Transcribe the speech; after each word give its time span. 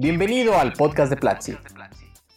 Bienvenido 0.00 0.56
al 0.56 0.74
podcast 0.74 1.10
de 1.10 1.16
Platzi. 1.16 1.56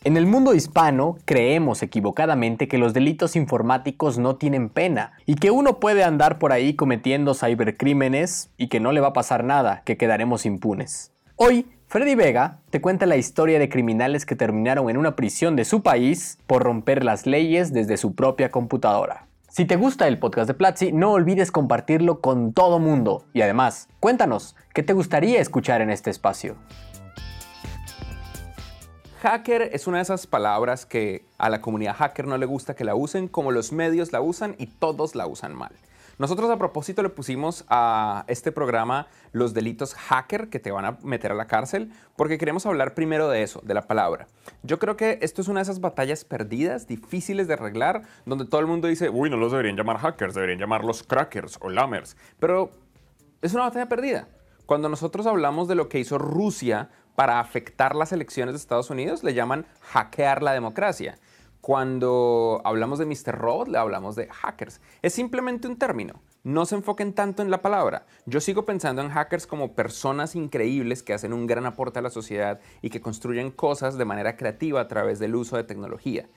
En 0.04 0.17
el 0.17 0.25
mundo 0.25 0.55
hispano 0.55 1.17
creemos 1.25 1.83
equivocadamente 1.83 2.67
que 2.67 2.79
los 2.79 2.96
delitos 2.96 3.35
informáticos 3.35 4.17
no 4.17 4.35
tienen 4.35 4.67
pena 4.69 5.12
y 5.28 5.35
que 5.35 5.51
uno 5.51 5.79
puede 5.79 6.03
andar 6.03 6.39
por 6.39 6.53
ahí 6.53 6.74
cometiendo 6.76 7.35
cibercrímenes 7.35 8.49
y 8.58 8.67
que 8.67 8.79
no 8.79 8.92
le 8.92 8.99
va 8.99 9.10
a 9.10 9.13
pasar 9.13 9.44
nada, 9.44 9.83
que 9.85 9.96
quedaremos 9.96 10.47
impunes. 10.47 11.12
Hoy, 11.35 11.67
Freddy 11.85 12.15
Vega 12.15 12.62
te 12.71 12.81
cuenta 12.81 13.05
la 13.05 13.17
historia 13.17 13.60
de 13.60 13.69
criminales 13.69 14.25
que 14.25 14.35
terminaron 14.35 14.89
en 14.89 14.97
una 14.97 15.15
prisión 15.15 15.55
de 15.55 15.63
su 15.63 15.83
país 15.83 16.39
por 16.48 16.63
romper 16.63 17.03
las 17.03 17.27
leyes 17.27 17.71
desde 17.71 17.98
su 17.98 18.16
propia 18.16 18.49
computadora. 18.49 19.27
Si 19.49 19.66
te 19.66 19.75
gusta 19.75 20.07
el 20.07 20.17
podcast 20.17 20.48
de 20.48 20.55
Platzi, 20.55 20.93
no 20.93 21.12
olvides 21.12 21.52
compartirlo 21.52 22.21
con 22.21 22.53
todo 22.53 22.80
mundo. 22.80 23.25
Y 23.34 23.41
además, 23.41 23.88
cuéntanos, 24.00 24.55
¿qué 24.73 24.82
te 24.82 24.94
gustaría 24.94 25.40
escuchar 25.40 25.82
en 25.82 25.91
este 25.91 26.09
espacio? 26.09 26.55
Hacker 29.21 29.70
es 29.71 29.85
una 29.85 29.98
de 29.98 30.03
esas 30.03 30.25
palabras 30.25 30.88
que 30.88 31.25
a 31.38 31.52
la 31.52 31.61
comunidad 31.61 31.95
hacker 31.95 32.25
no 32.25 32.39
le 32.39 32.48
gusta 32.48 32.75
que 32.75 32.84
la 32.84 32.95
usen 32.95 33.27
como 33.27 33.52
los 33.52 33.71
medios 33.71 34.11
la 34.11 34.20
usan 34.20 34.55
y 34.57 34.66
todos 34.66 35.13
la 35.13 35.27
usan 35.27 35.53
mal. 35.53 35.73
Nosotros 36.17 36.49
a 36.49 36.57
propósito 36.57 37.03
le 37.03 37.09
pusimos 37.09 37.63
a 37.70 38.25
este 38.27 38.52
programa 38.52 39.05
los 39.31 39.53
delitos 39.53 39.94
hacker 39.94 40.49
que 40.49 40.57
te 40.57 40.71
van 40.71 40.85
a 40.85 40.97
meter 41.03 41.31
a 41.31 41.35
la 41.35 41.45
cárcel 41.45 41.91
porque 42.16 42.39
queremos 42.39 42.66
hablar 42.66 42.95
primero 42.95 43.30
de 43.30 43.44
eso, 43.44 43.61
de 43.63 43.75
la 43.75 43.84
palabra. 43.84 44.27
Yo 44.63 44.80
creo 44.80 44.97
que 44.97 45.20
esto 45.22 45.44
es 45.44 45.47
una 45.47 45.59
de 45.59 45.66
esas 45.66 45.81
batallas 45.81 46.25
perdidas, 46.25 46.88
difíciles 46.88 47.47
de 47.47 47.53
arreglar, 47.53 48.02
donde 48.25 48.45
todo 48.45 48.59
el 48.59 48.66
mundo 48.66 48.88
dice, 48.88 49.11
uy, 49.11 49.30
no 49.30 49.38
los 49.38 49.52
deberían 49.52 49.77
llamar 49.77 49.99
hackers, 49.99 50.33
deberían 50.33 50.58
llamarlos 50.58 51.03
crackers 51.03 51.59
o 51.61 51.69
lammers. 51.69 52.17
Pero 52.39 52.72
es 53.44 53.53
una 53.53 53.66
batalla 53.66 53.88
perdida. 53.88 54.30
Cuando 54.66 54.89
nosotros 54.89 55.27
hablamos 55.27 55.67
de 55.67 55.75
lo 55.75 55.89
que 55.89 56.00
hizo 56.00 56.17
Rusia 56.17 56.89
para 57.16 57.40
afectar 57.40 57.95
las 57.95 58.12
elecciones 58.12 58.54
de 58.54 58.58
Estados 58.58 58.90
Unidos, 58.90 59.23
le 59.23 59.34
llaman 59.34 59.66
hackear 59.81 60.42
la 60.44 60.54
democracia. 60.54 61.18
Cuando 61.62 62.59
hablamos 62.64 62.98
de 62.98 63.06
Mr. 63.06 63.38
Robot, 63.38 63.68
le 63.68 63.78
hablamos 63.78 64.16
de 64.16 64.28
hackers. 64.28 64.81
Es 65.03 65.14
simplemente 65.14 65.68
un 65.68 65.78
término. 65.78 66.22
No 66.44 66.66
se 66.66 66.73
enfoquen 66.73 67.14
tanto 67.14 67.44
en 67.44 67.52
la 67.52 67.62
palabra. 67.62 68.08
Yo 68.26 68.42
sigo 68.42 68.66
pensando 68.66 69.03
en 69.03 69.09
hackers 69.09 69.45
como 69.45 69.73
personas 69.76 70.36
increíbles 70.36 71.03
que 71.03 71.14
hacen 71.14 71.34
un 71.34 71.45
gran 71.45 71.68
aporte 71.68 72.00
a 72.00 72.02
la 72.02 72.09
sociedad 72.09 72.59
y 72.81 72.90
que 72.90 73.00
construyen 73.02 73.52
cosas 73.52 73.96
de 74.00 74.06
manera 74.06 74.38
creativa 74.38 74.81
a 74.81 74.88
través 74.88 75.20
del 75.20 75.36
uso 75.36 75.56
de 75.56 75.64
tecnología. 75.64 76.28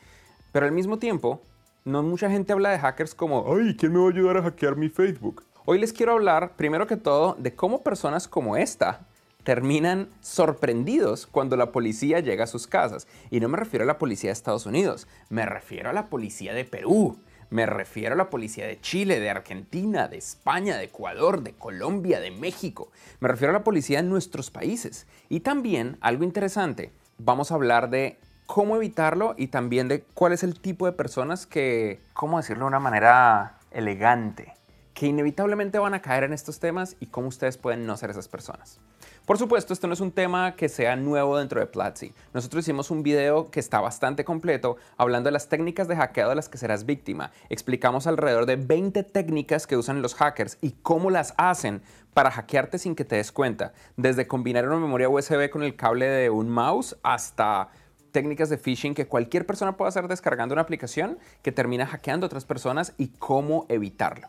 Pero 0.52 0.66
al 0.66 0.72
mismo 0.72 0.98
tiempo, 0.98 1.40
no 1.84 2.02
mucha 2.02 2.28
gente 2.28 2.52
habla 2.52 2.70
de 2.70 2.78
hackers 2.78 3.14
como, 3.14 3.46
ay, 3.54 3.76
¿quién 3.76 3.94
me 3.94 4.00
va 4.00 4.06
a 4.06 4.10
ayudar 4.10 4.36
a 4.36 4.42
hackear 4.42 4.76
mi 4.76 4.90
Facebook? 4.90 5.42
Hoy 5.64 5.78
les 5.78 5.94
quiero 5.94 6.12
hablar, 6.12 6.56
primero 6.56 6.86
que 6.86 6.98
todo, 6.98 7.34
de 7.38 7.54
cómo 7.54 7.82
personas 7.82 8.28
como 8.28 8.58
esta 8.58 9.06
terminan 9.44 10.08
sorprendidos 10.20 11.26
cuando 11.26 11.56
la 11.56 11.70
policía 11.70 12.20
llega 12.20 12.44
a 12.44 12.48
sus 12.48 12.66
casas. 12.66 13.06
Y 13.30 13.40
no 13.40 13.48
me 13.48 13.58
refiero 13.58 13.84
a 13.84 13.86
la 13.86 13.98
policía 13.98 14.28
de 14.28 14.32
Estados 14.32 14.66
Unidos, 14.66 15.06
me 15.28 15.46
refiero 15.46 15.90
a 15.90 15.92
la 15.92 16.08
policía 16.08 16.54
de 16.54 16.64
Perú. 16.64 17.18
Me 17.50 17.66
refiero 17.66 18.14
a 18.14 18.18
la 18.18 18.30
policía 18.30 18.66
de 18.66 18.80
Chile, 18.80 19.20
de 19.20 19.30
Argentina, 19.30 20.08
de 20.08 20.16
España, 20.16 20.76
de 20.76 20.84
Ecuador, 20.84 21.42
de 21.42 21.52
Colombia, 21.52 22.18
de 22.18 22.32
México. 22.32 22.90
Me 23.20 23.28
refiero 23.28 23.50
a 23.50 23.58
la 23.58 23.62
policía 23.62 24.02
de 24.02 24.08
nuestros 24.08 24.50
países. 24.50 25.06
Y 25.28 25.40
también, 25.40 25.96
algo 26.00 26.24
interesante, 26.24 26.90
vamos 27.18 27.52
a 27.52 27.54
hablar 27.54 27.90
de 27.90 28.18
cómo 28.46 28.74
evitarlo 28.74 29.34
y 29.36 29.48
también 29.48 29.86
de 29.86 30.02
cuál 30.14 30.32
es 30.32 30.42
el 30.42 30.58
tipo 30.58 30.86
de 30.86 30.92
personas 30.92 31.46
que, 31.46 32.00
¿cómo 32.12 32.38
decirlo 32.38 32.64
de 32.64 32.68
una 32.68 32.80
manera 32.80 33.58
elegante? 33.70 34.54
Que 34.92 35.06
inevitablemente 35.06 35.78
van 35.78 35.94
a 35.94 36.02
caer 36.02 36.24
en 36.24 36.32
estos 36.32 36.58
temas 36.58 36.96
y 36.98 37.06
cómo 37.06 37.28
ustedes 37.28 37.56
pueden 37.56 37.86
no 37.86 37.96
ser 37.96 38.10
esas 38.10 38.26
personas. 38.26 38.80
Por 39.26 39.38
supuesto, 39.38 39.72
esto 39.72 39.86
no 39.86 39.94
es 39.94 40.00
un 40.00 40.12
tema 40.12 40.54
que 40.54 40.68
sea 40.68 40.96
nuevo 40.96 41.38
dentro 41.38 41.58
de 41.58 41.66
Platzi. 41.66 42.12
Nosotros 42.34 42.62
hicimos 42.62 42.90
un 42.90 43.02
video 43.02 43.50
que 43.50 43.58
está 43.58 43.80
bastante 43.80 44.22
completo 44.22 44.76
hablando 44.98 45.28
de 45.28 45.32
las 45.32 45.48
técnicas 45.48 45.88
de 45.88 45.96
hackeo 45.96 46.28
de 46.28 46.34
las 46.34 46.50
que 46.50 46.58
serás 46.58 46.84
víctima. 46.84 47.30
Explicamos 47.48 48.06
alrededor 48.06 48.44
de 48.44 48.56
20 48.56 49.02
técnicas 49.02 49.66
que 49.66 49.78
usan 49.78 50.02
los 50.02 50.14
hackers 50.14 50.58
y 50.60 50.72
cómo 50.72 51.08
las 51.08 51.32
hacen 51.38 51.80
para 52.12 52.30
hackearte 52.30 52.76
sin 52.76 52.94
que 52.94 53.06
te 53.06 53.16
des 53.16 53.32
cuenta. 53.32 53.72
Desde 53.96 54.26
combinar 54.26 54.68
una 54.68 54.76
memoria 54.76 55.08
USB 55.08 55.48
con 55.48 55.62
el 55.62 55.74
cable 55.74 56.04
de 56.04 56.28
un 56.28 56.50
mouse 56.50 56.94
hasta 57.02 57.70
técnicas 58.12 58.50
de 58.50 58.58
phishing 58.58 58.94
que 58.94 59.08
cualquier 59.08 59.46
persona 59.46 59.78
puede 59.78 59.88
hacer 59.88 60.06
descargando 60.06 60.52
una 60.52 60.60
aplicación 60.60 61.18
que 61.40 61.50
termina 61.50 61.86
hackeando 61.86 62.26
a 62.26 62.28
otras 62.28 62.44
personas 62.44 62.92
y 62.98 63.08
cómo 63.08 63.64
evitarlo. 63.70 64.28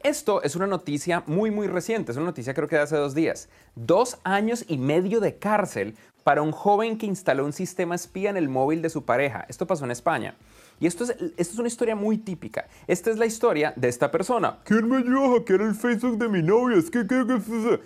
Esto 0.00 0.42
es 0.42 0.54
una 0.54 0.68
noticia 0.68 1.24
muy 1.26 1.50
muy 1.50 1.66
reciente, 1.66 2.12
es 2.12 2.16
una 2.16 2.26
noticia 2.26 2.54
creo 2.54 2.68
que 2.68 2.76
de 2.76 2.82
hace 2.82 2.96
dos 2.96 3.14
días. 3.14 3.48
Dos 3.74 4.18
años 4.22 4.64
y 4.68 4.78
medio 4.78 5.20
de 5.20 5.38
cárcel 5.38 5.96
para 6.22 6.42
un 6.42 6.52
joven 6.52 6.98
que 6.98 7.06
instaló 7.06 7.44
un 7.44 7.52
sistema 7.52 7.94
espía 7.94 8.30
en 8.30 8.36
el 8.36 8.48
móvil 8.48 8.80
de 8.80 8.90
su 8.90 9.04
pareja. 9.04 9.44
Esto 9.48 9.66
pasó 9.66 9.84
en 9.86 9.90
España. 9.90 10.36
Y 10.78 10.86
esto 10.86 11.04
es, 11.04 11.10
esto 11.10 11.54
es 11.54 11.58
una 11.58 11.68
historia 11.68 11.96
muy 11.96 12.18
típica. 12.18 12.68
Esta 12.86 13.10
es 13.10 13.18
la 13.18 13.26
historia 13.26 13.72
de 13.74 13.88
esta 13.88 14.10
persona. 14.10 14.58
¿Quién 14.64 14.88
me 14.88 14.98
ayuda 14.98 15.26
a 15.26 15.38
hackear 15.38 15.62
el 15.62 15.74
Facebook 15.74 16.18
de 16.18 16.28
mi 16.28 16.42
novia? 16.42 16.76
Es 16.76 16.90
que, 16.90 17.06
que, 17.06 17.26
que, 17.26 17.80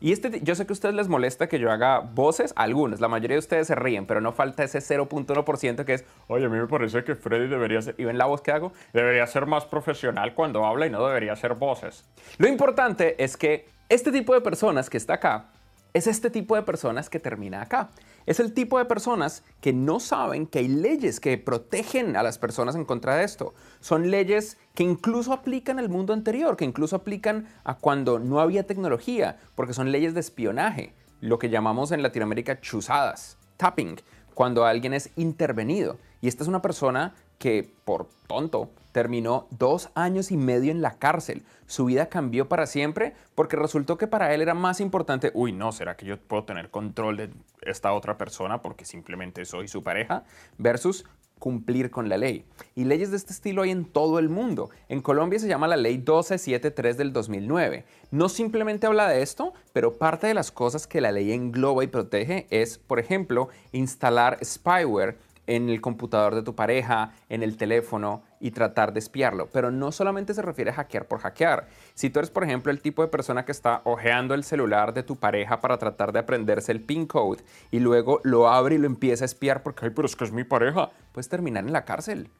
y 0.00 0.12
este, 0.12 0.40
yo 0.42 0.54
sé 0.54 0.66
que 0.66 0.72
a 0.72 0.74
ustedes 0.74 0.94
les 0.94 1.08
molesta 1.08 1.48
que 1.48 1.58
yo 1.58 1.70
haga 1.70 1.98
voces, 1.98 2.52
algunos, 2.56 3.00
la 3.00 3.08
mayoría 3.08 3.34
de 3.34 3.40
ustedes 3.40 3.66
se 3.66 3.74
ríen, 3.74 4.06
pero 4.06 4.20
no 4.20 4.32
falta 4.32 4.64
ese 4.64 4.78
0.1% 4.78 5.84
que 5.84 5.94
es, 5.94 6.04
oye, 6.28 6.46
a 6.46 6.48
mí 6.48 6.58
me 6.58 6.66
parece 6.66 7.04
que 7.04 7.14
Freddy 7.14 7.48
debería 7.48 7.82
ser, 7.82 7.94
y 7.98 8.04
ven 8.04 8.18
la 8.18 8.26
voz 8.26 8.40
que 8.40 8.52
hago, 8.52 8.72
debería 8.92 9.26
ser 9.26 9.46
más 9.46 9.64
profesional 9.64 10.34
cuando 10.34 10.64
habla 10.64 10.86
y 10.86 10.90
no 10.90 11.06
debería 11.06 11.32
hacer 11.32 11.54
voces. 11.54 12.04
Lo 12.38 12.48
importante 12.48 13.22
es 13.22 13.36
que 13.36 13.68
este 13.88 14.12
tipo 14.12 14.34
de 14.34 14.40
personas 14.40 14.90
que 14.90 14.96
está 14.96 15.14
acá, 15.14 15.46
es 15.94 16.06
este 16.06 16.30
tipo 16.30 16.54
de 16.54 16.62
personas 16.62 17.08
que 17.10 17.18
termina 17.18 17.62
acá. 17.62 17.88
Es 18.28 18.40
el 18.40 18.52
tipo 18.52 18.76
de 18.76 18.84
personas 18.84 19.42
que 19.62 19.72
no 19.72 20.00
saben 20.00 20.46
que 20.46 20.58
hay 20.58 20.68
leyes 20.68 21.18
que 21.18 21.38
protegen 21.38 22.14
a 22.14 22.22
las 22.22 22.36
personas 22.36 22.74
en 22.74 22.84
contra 22.84 23.16
de 23.16 23.24
esto. 23.24 23.54
Son 23.80 24.10
leyes 24.10 24.58
que 24.74 24.82
incluso 24.82 25.32
aplican 25.32 25.78
al 25.78 25.88
mundo 25.88 26.12
anterior, 26.12 26.54
que 26.54 26.66
incluso 26.66 26.94
aplican 26.94 27.48
a 27.64 27.78
cuando 27.78 28.18
no 28.18 28.40
había 28.40 28.66
tecnología, 28.66 29.38
porque 29.54 29.72
son 29.72 29.92
leyes 29.92 30.12
de 30.12 30.20
espionaje, 30.20 30.92
lo 31.22 31.38
que 31.38 31.48
llamamos 31.48 31.90
en 31.90 32.02
Latinoamérica 32.02 32.60
chuzadas, 32.60 33.38
tapping, 33.56 33.98
cuando 34.34 34.66
alguien 34.66 34.92
es 34.92 35.08
intervenido. 35.16 35.96
Y 36.20 36.28
esta 36.28 36.42
es 36.42 36.50
una 36.50 36.60
persona 36.60 37.14
que 37.38 37.72
por 37.86 38.10
tonto 38.26 38.68
terminó 38.92 39.46
dos 39.50 39.90
años 39.94 40.30
y 40.30 40.36
medio 40.36 40.70
en 40.70 40.82
la 40.82 40.98
cárcel. 40.98 41.44
Su 41.66 41.86
vida 41.86 42.08
cambió 42.08 42.48
para 42.48 42.66
siempre 42.66 43.14
porque 43.34 43.56
resultó 43.56 43.98
que 43.98 44.06
para 44.06 44.34
él 44.34 44.40
era 44.40 44.54
más 44.54 44.80
importante, 44.80 45.30
uy, 45.34 45.52
no, 45.52 45.72
¿será 45.72 45.96
que 45.96 46.06
yo 46.06 46.18
puedo 46.18 46.44
tener 46.44 46.70
control 46.70 47.16
de 47.16 47.30
esta 47.62 47.92
otra 47.92 48.16
persona 48.16 48.62
porque 48.62 48.84
simplemente 48.84 49.44
soy 49.44 49.68
su 49.68 49.82
pareja? 49.82 50.24
Versus 50.56 51.04
cumplir 51.38 51.90
con 51.90 52.08
la 52.08 52.18
ley. 52.18 52.44
Y 52.74 52.84
leyes 52.84 53.10
de 53.10 53.16
este 53.16 53.32
estilo 53.32 53.62
hay 53.62 53.70
en 53.70 53.84
todo 53.84 54.18
el 54.18 54.28
mundo. 54.28 54.70
En 54.88 55.00
Colombia 55.00 55.38
se 55.38 55.48
llama 55.48 55.68
la 55.68 55.76
ley 55.76 55.96
1273 55.98 56.96
del 56.96 57.12
2009. 57.12 57.84
No 58.10 58.28
simplemente 58.28 58.86
habla 58.86 59.08
de 59.08 59.22
esto, 59.22 59.52
pero 59.72 59.94
parte 59.94 60.26
de 60.26 60.34
las 60.34 60.50
cosas 60.50 60.86
que 60.86 61.00
la 61.00 61.12
ley 61.12 61.32
engloba 61.32 61.84
y 61.84 61.88
protege 61.88 62.46
es, 62.50 62.78
por 62.78 62.98
ejemplo, 62.98 63.48
instalar 63.72 64.38
spyware 64.44 65.18
en 65.46 65.70
el 65.70 65.80
computador 65.80 66.34
de 66.34 66.42
tu 66.42 66.54
pareja, 66.54 67.14
en 67.28 67.42
el 67.42 67.56
teléfono 67.56 68.22
y 68.40 68.50
tratar 68.50 68.92
de 68.92 68.98
espiarlo. 68.98 69.48
Pero 69.52 69.70
no 69.70 69.92
solamente 69.92 70.34
se 70.34 70.42
refiere 70.42 70.70
a 70.70 70.74
hackear 70.74 71.06
por 71.06 71.20
hackear. 71.20 71.68
Si 71.94 72.10
tú 72.10 72.20
eres, 72.20 72.30
por 72.30 72.44
ejemplo, 72.44 72.70
el 72.70 72.80
tipo 72.80 73.02
de 73.02 73.08
persona 73.08 73.44
que 73.44 73.52
está 73.52 73.82
ojeando 73.84 74.34
el 74.34 74.44
celular 74.44 74.94
de 74.94 75.02
tu 75.02 75.16
pareja 75.16 75.60
para 75.60 75.78
tratar 75.78 76.12
de 76.12 76.20
aprenderse 76.20 76.72
el 76.72 76.80
PIN 76.80 77.06
code 77.06 77.42
y 77.70 77.80
luego 77.80 78.20
lo 78.24 78.48
abre 78.48 78.76
y 78.76 78.78
lo 78.78 78.86
empieza 78.86 79.24
a 79.24 79.26
espiar 79.26 79.62
porque, 79.62 79.86
ay, 79.86 79.92
pero 79.94 80.06
es 80.06 80.16
que 80.16 80.24
es 80.24 80.32
mi 80.32 80.44
pareja, 80.44 80.90
puedes 81.12 81.28
terminar 81.28 81.64
en 81.64 81.72
la 81.72 81.84
cárcel. 81.84 82.30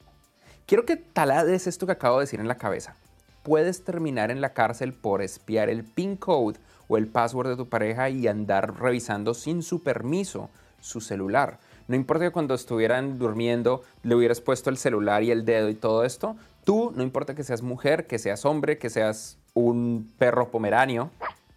Quiero 0.67 0.85
que 0.85 0.97
talades 0.97 1.67
esto 1.67 1.87
que 1.87 1.93
acabo 1.93 2.19
de 2.19 2.25
decir 2.25 2.41
en 2.41 2.49
la 2.49 2.59
cabeza. 2.59 2.95
Puedes 3.43 3.85
terminar 3.85 4.31
en 4.31 4.41
la 4.41 4.53
cárcel 4.53 4.93
por 4.93 5.23
espiar 5.23 5.71
el 5.71 5.85
PIN 5.85 6.17
code 6.17 6.59
o 6.89 6.99
el 6.99 7.07
password 7.07 7.49
de 7.49 7.57
tu 7.57 7.69
pareja 7.69 8.11
y 8.11 8.29
andar 8.29 8.79
revisando 8.79 9.33
sin 9.33 9.63
su 9.63 9.83
permiso 9.83 10.51
su 10.81 11.01
celular. 11.01 11.59
No 11.87 11.97
importa 11.97 12.25
que 12.25 12.31
cuando 12.31 12.55
estuvieran 12.55 13.19
durmiendo 13.19 13.83
le 14.03 14.15
hubieras 14.15 14.41
puesto 14.41 14.71
el 14.71 14.77
celular 14.77 15.23
y 15.23 15.31
el 15.31 15.45
dedo 15.45 15.69
y 15.69 15.75
todo 15.75 16.05
esto. 16.05 16.37
Tú, 16.65 16.93
no 16.95 17.03
importa 17.03 17.35
que 17.35 17.45
seas 17.45 17.63
mujer, 17.63 18.07
que 18.07 18.19
seas 18.19 18.45
hombre, 18.45 18.79
que 18.79 18.91
seas 18.91 19.39
un 19.55 20.13
perro 20.19 20.51
pomeranio, 20.51 21.11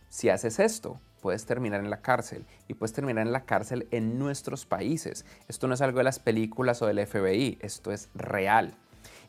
si 0.10 0.30
haces 0.30 0.60
esto, 0.60 1.00
puedes 1.22 1.46
terminar 1.46 1.82
en 1.82 1.90
la 1.90 2.02
cárcel 2.02 2.46
y 2.68 2.74
puedes 2.74 2.94
terminar 2.94 3.26
en 3.26 3.32
la 3.32 3.46
cárcel 3.46 3.88
en 3.92 4.18
nuestros 4.18 4.66
países. 4.66 5.26
Esto 5.48 5.68
no 5.68 5.74
es 5.74 5.82
algo 5.82 6.00
de 6.00 6.04
las 6.06 6.20
películas 6.20 6.82
o 6.82 6.88
del 6.88 7.06
FBI, 7.06 7.58
esto 7.62 7.92
es 7.92 8.10
real. 8.16 8.74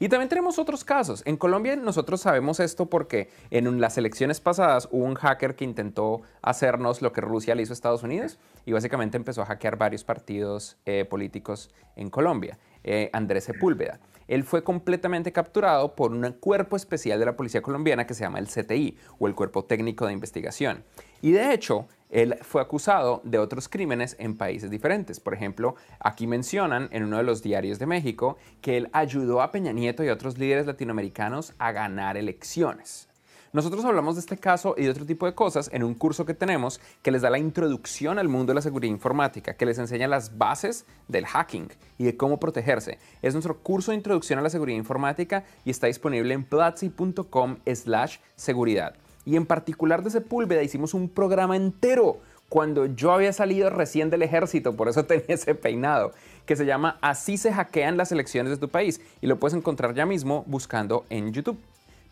Y 0.03 0.09
también 0.09 0.29
tenemos 0.29 0.59
otros 0.59 0.83
casos. 0.83 1.23
En 1.27 1.37
Colombia 1.37 1.77
nosotros 1.77 2.23
sabemos 2.23 2.59
esto 2.59 2.87
porque 2.87 3.31
en 3.51 3.81
las 3.81 3.97
elecciones 3.99 4.41
pasadas 4.41 4.89
hubo 4.91 5.05
un 5.05 5.15
hacker 5.15 5.55
que 5.55 5.63
intentó 5.63 6.23
hacernos 6.43 7.03
lo 7.03 7.13
que 7.13 7.21
Rusia 7.21 7.55
le 7.55 7.63
hizo 7.63 7.73
a 7.73 7.75
Estados 7.75 8.03
Unidos 8.03 8.41
y 8.67 8.73
básicamente 8.73 9.17
empezó 9.17 9.43
a 9.43 9.47
hackear 9.47 9.77
varios 9.77 10.03
partidos 10.03 10.77
eh, 10.87 11.05
políticos 11.05 11.71
en 11.95 12.11
Colombia. 12.11 12.59
Eh, 12.83 13.11
Andrés 13.13 13.45
Sepúlveda. 13.45 14.01
Él 14.27 14.43
fue 14.43 14.65
completamente 14.65 15.31
capturado 15.31 15.95
por 15.95 16.11
un 16.11 16.33
cuerpo 16.33 16.75
especial 16.75 17.21
de 17.21 17.27
la 17.27 17.37
policía 17.37 17.63
colombiana 17.63 18.05
que 18.05 18.15
se 18.15 18.25
llama 18.25 18.41
el 18.41 18.49
CTI 18.49 18.99
o 19.21 19.29
el 19.29 19.37
Cuerpo 19.37 19.67
Técnico 19.67 20.09
de 20.09 20.15
Investigación. 20.15 20.83
Y 21.21 21.31
de 21.31 21.55
hecho, 21.55 21.87
él 22.13 22.37
fue 22.43 22.61
acusado 22.61 23.23
de 23.25 23.39
otros 23.39 23.69
crímenes 23.69 24.15
en 24.21 24.37
países 24.37 24.71
diferentes. 24.71 25.19
Por 25.19 25.35
ejemplo, 25.35 25.75
aquí 25.99 26.27
mencionan 26.27 26.89
en 26.93 27.05
uno 27.05 27.17
de 27.17 27.23
los 27.25 27.43
diarios 27.43 27.79
de 27.79 27.87
México 27.87 28.37
que 28.61 28.77
él 28.77 28.91
ayudó 28.93 29.43
a 29.43 29.51
Peña 29.51 29.73
Nieto 29.73 30.05
y 30.05 30.11
otros 30.11 30.39
líderes 30.39 30.67
latinoamericanos 30.67 31.55
a 31.59 31.73
ganar 31.73 32.19
elecciones. 32.19 33.09
Nosotros 33.55 33.85
hablamos 33.85 34.15
de 34.15 34.21
este 34.21 34.39
caso 34.39 34.75
y 34.79 34.85
de 34.85 34.91
otro 34.91 35.05
tipo 35.05 35.27
de 35.27 35.35
cosas 35.35 35.69
en 35.75 35.83
un 35.83 35.95
curso 35.95 36.25
que 36.25 36.33
tenemos 36.33 36.81
que 37.03 37.11
les 37.11 37.21
da 37.21 37.29
la 37.29 37.39
introducción 37.39 38.19
al 38.19 38.29
mundo 38.29 38.51
de 38.51 38.55
la 38.55 38.63
seguridad 38.63 38.93
informática, 38.93 39.55
que 39.55 39.67
les 39.67 39.79
enseña 39.79 40.09
las 40.09 40.39
bases 40.39 40.87
del 41.09 41.27
hacking 41.27 41.69
y 41.99 42.05
de 42.05 42.17
cómo 42.17 42.41
protegerse. 42.41 42.99
Es 43.21 43.35
nuestro 43.35 43.59
curso 43.59 43.91
de 43.91 43.99
introducción 43.99 44.39
a 44.39 44.43
la 44.43 44.49
seguridad 44.49 44.79
informática 44.79 45.45
y 45.67 45.71
está 45.71 45.87
disponible 45.87 46.33
en 46.33 46.45
platzi.com 46.45 47.59
slash 47.67 48.19
seguridad. 48.37 48.95
Y 49.25 49.37
en 49.37 49.47
particular 49.47 50.03
de 50.03 50.11
Sepúlveda 50.11 50.63
hicimos 50.63 50.95
un 50.95 51.09
programa 51.09 51.57
entero 51.57 52.19
cuando 52.49 52.85
yo 52.85 53.13
había 53.13 53.33
salido 53.33 53.71
recién 53.71 54.11
del 54.11 54.23
ejército, 54.23 54.77
por 54.77 54.89
eso 54.89 55.05
tenía 55.07 55.25
ese 55.29 55.55
peinado, 55.55 56.13
que 56.45 56.55
se 56.55 56.67
llama 56.67 56.99
Así 57.01 57.39
se 57.39 57.53
hackean 57.53 57.97
las 57.97 58.13
elecciones 58.13 58.51
de 58.51 58.59
tu 58.59 58.69
país. 58.69 59.01
Y 59.23 59.27
lo 59.27 59.39
puedes 59.39 59.57
encontrar 59.57 59.95
ya 59.95 60.05
mismo 60.05 60.45
buscando 60.47 61.07
en 61.09 61.33
YouTube. 61.33 61.59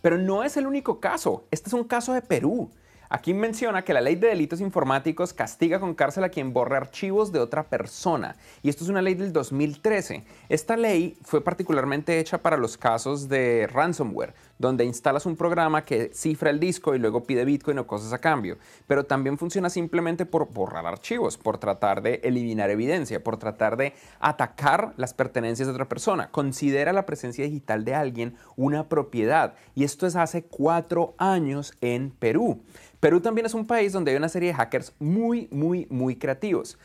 Pero 0.00 0.16
no 0.16 0.42
es 0.42 0.56
el 0.56 0.66
único 0.66 0.98
caso, 0.98 1.44
este 1.50 1.68
es 1.68 1.74
un 1.74 1.84
caso 1.84 2.14
de 2.14 2.22
Perú. 2.22 2.70
Aquí 3.12 3.34
menciona 3.34 3.82
que 3.82 3.92
la 3.92 4.00
ley 4.00 4.14
de 4.14 4.28
delitos 4.28 4.60
informáticos 4.60 5.32
castiga 5.32 5.80
con 5.80 5.94
cárcel 5.94 6.22
a 6.22 6.28
quien 6.28 6.52
borre 6.52 6.76
archivos 6.76 7.32
de 7.32 7.40
otra 7.40 7.64
persona. 7.64 8.36
Y 8.62 8.68
esto 8.68 8.84
es 8.84 8.88
una 8.88 9.02
ley 9.02 9.14
del 9.14 9.32
2013. 9.32 10.22
Esta 10.48 10.76
ley 10.76 11.18
fue 11.22 11.42
particularmente 11.42 12.20
hecha 12.20 12.38
para 12.38 12.56
los 12.56 12.78
casos 12.78 13.28
de 13.28 13.66
ransomware, 13.66 14.32
donde 14.60 14.84
instalas 14.84 15.24
un 15.24 15.36
programa 15.36 15.86
que 15.86 16.10
cifra 16.12 16.50
el 16.50 16.60
disco 16.60 16.94
y 16.94 16.98
luego 16.98 17.24
pide 17.24 17.46
Bitcoin 17.46 17.78
o 17.78 17.86
cosas 17.86 18.12
a 18.12 18.18
cambio. 18.18 18.58
Pero 18.86 19.04
también 19.04 19.38
funciona 19.38 19.70
simplemente 19.70 20.26
por 20.26 20.52
borrar 20.52 20.84
archivos, 20.84 21.38
por 21.38 21.56
tratar 21.56 22.02
de 22.02 22.20
eliminar 22.22 22.68
evidencia, 22.68 23.24
por 23.24 23.38
tratar 23.38 23.78
de 23.78 23.94
atacar 24.20 24.92
las 24.98 25.14
pertenencias 25.14 25.66
de 25.66 25.72
otra 25.72 25.88
persona. 25.88 26.30
Considera 26.30 26.92
la 26.92 27.06
presencia 27.06 27.42
digital 27.42 27.86
de 27.86 27.94
alguien 27.94 28.36
una 28.54 28.86
propiedad. 28.86 29.54
Y 29.74 29.84
esto 29.84 30.06
es 30.06 30.14
hace 30.14 30.44
cuatro 30.44 31.14
años 31.16 31.72
en 31.80 32.10
Perú. 32.10 32.60
Perú 33.00 33.22
también 33.22 33.46
es 33.46 33.54
un 33.54 33.66
país 33.66 33.94
donde 33.94 34.10
hay 34.10 34.18
una 34.18 34.28
serie 34.28 34.48
de 34.48 34.54
hackers 34.56 34.92
muy, 34.98 35.48
muy, 35.50 35.86
muy 35.88 36.16
creativos. 36.16 36.78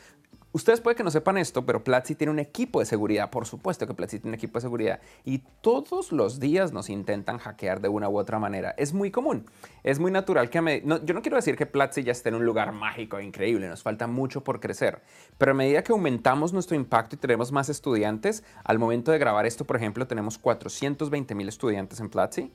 Ustedes 0.56 0.80
puede 0.80 0.96
que 0.96 1.04
no 1.04 1.10
sepan 1.10 1.36
esto, 1.36 1.66
pero 1.66 1.84
Platzi 1.84 2.14
tiene 2.14 2.30
un 2.30 2.38
equipo 2.38 2.80
de 2.80 2.86
seguridad. 2.86 3.28
Por 3.28 3.44
supuesto 3.44 3.86
que 3.86 3.92
Platzi 3.92 4.20
tiene 4.20 4.30
un 4.30 4.34
equipo 4.36 4.56
de 4.56 4.62
seguridad. 4.62 5.00
Y 5.22 5.40
todos 5.60 6.12
los 6.12 6.40
días 6.40 6.72
nos 6.72 6.88
intentan 6.88 7.36
hackear 7.36 7.82
de 7.82 7.90
una 7.90 8.08
u 8.08 8.16
otra 8.16 8.38
manera. 8.38 8.74
Es 8.78 8.94
muy 8.94 9.10
común. 9.10 9.44
Es 9.82 9.98
muy 9.98 10.10
natural 10.10 10.48
que 10.48 10.56
a 10.56 10.62
medida... 10.62 10.98
yo 11.04 11.12
no 11.12 11.20
quiero 11.20 11.36
decir 11.36 11.56
que 11.56 11.66
Platzi 11.66 12.04
ya 12.04 12.12
esté 12.12 12.30
en 12.30 12.36
un 12.36 12.46
lugar 12.46 12.72
mágico 12.72 13.18
e 13.18 13.24
increíble. 13.24 13.68
Nos 13.68 13.82
falta 13.82 14.06
mucho 14.06 14.42
por 14.44 14.58
crecer. 14.58 15.02
Pero 15.36 15.50
a 15.50 15.54
medida 15.54 15.84
que 15.84 15.92
aumentamos 15.92 16.54
nuestro 16.54 16.74
impacto 16.74 17.16
y 17.16 17.18
tenemos 17.18 17.52
más 17.52 17.68
estudiantes, 17.68 18.42
al 18.64 18.78
momento 18.78 19.12
de 19.12 19.18
grabar 19.18 19.44
esto, 19.44 19.66
por 19.66 19.76
ejemplo, 19.76 20.06
tenemos 20.06 20.38
420 20.38 21.34
mil 21.34 21.50
estudiantes 21.50 22.00
en 22.00 22.08
Platzi 22.08 22.50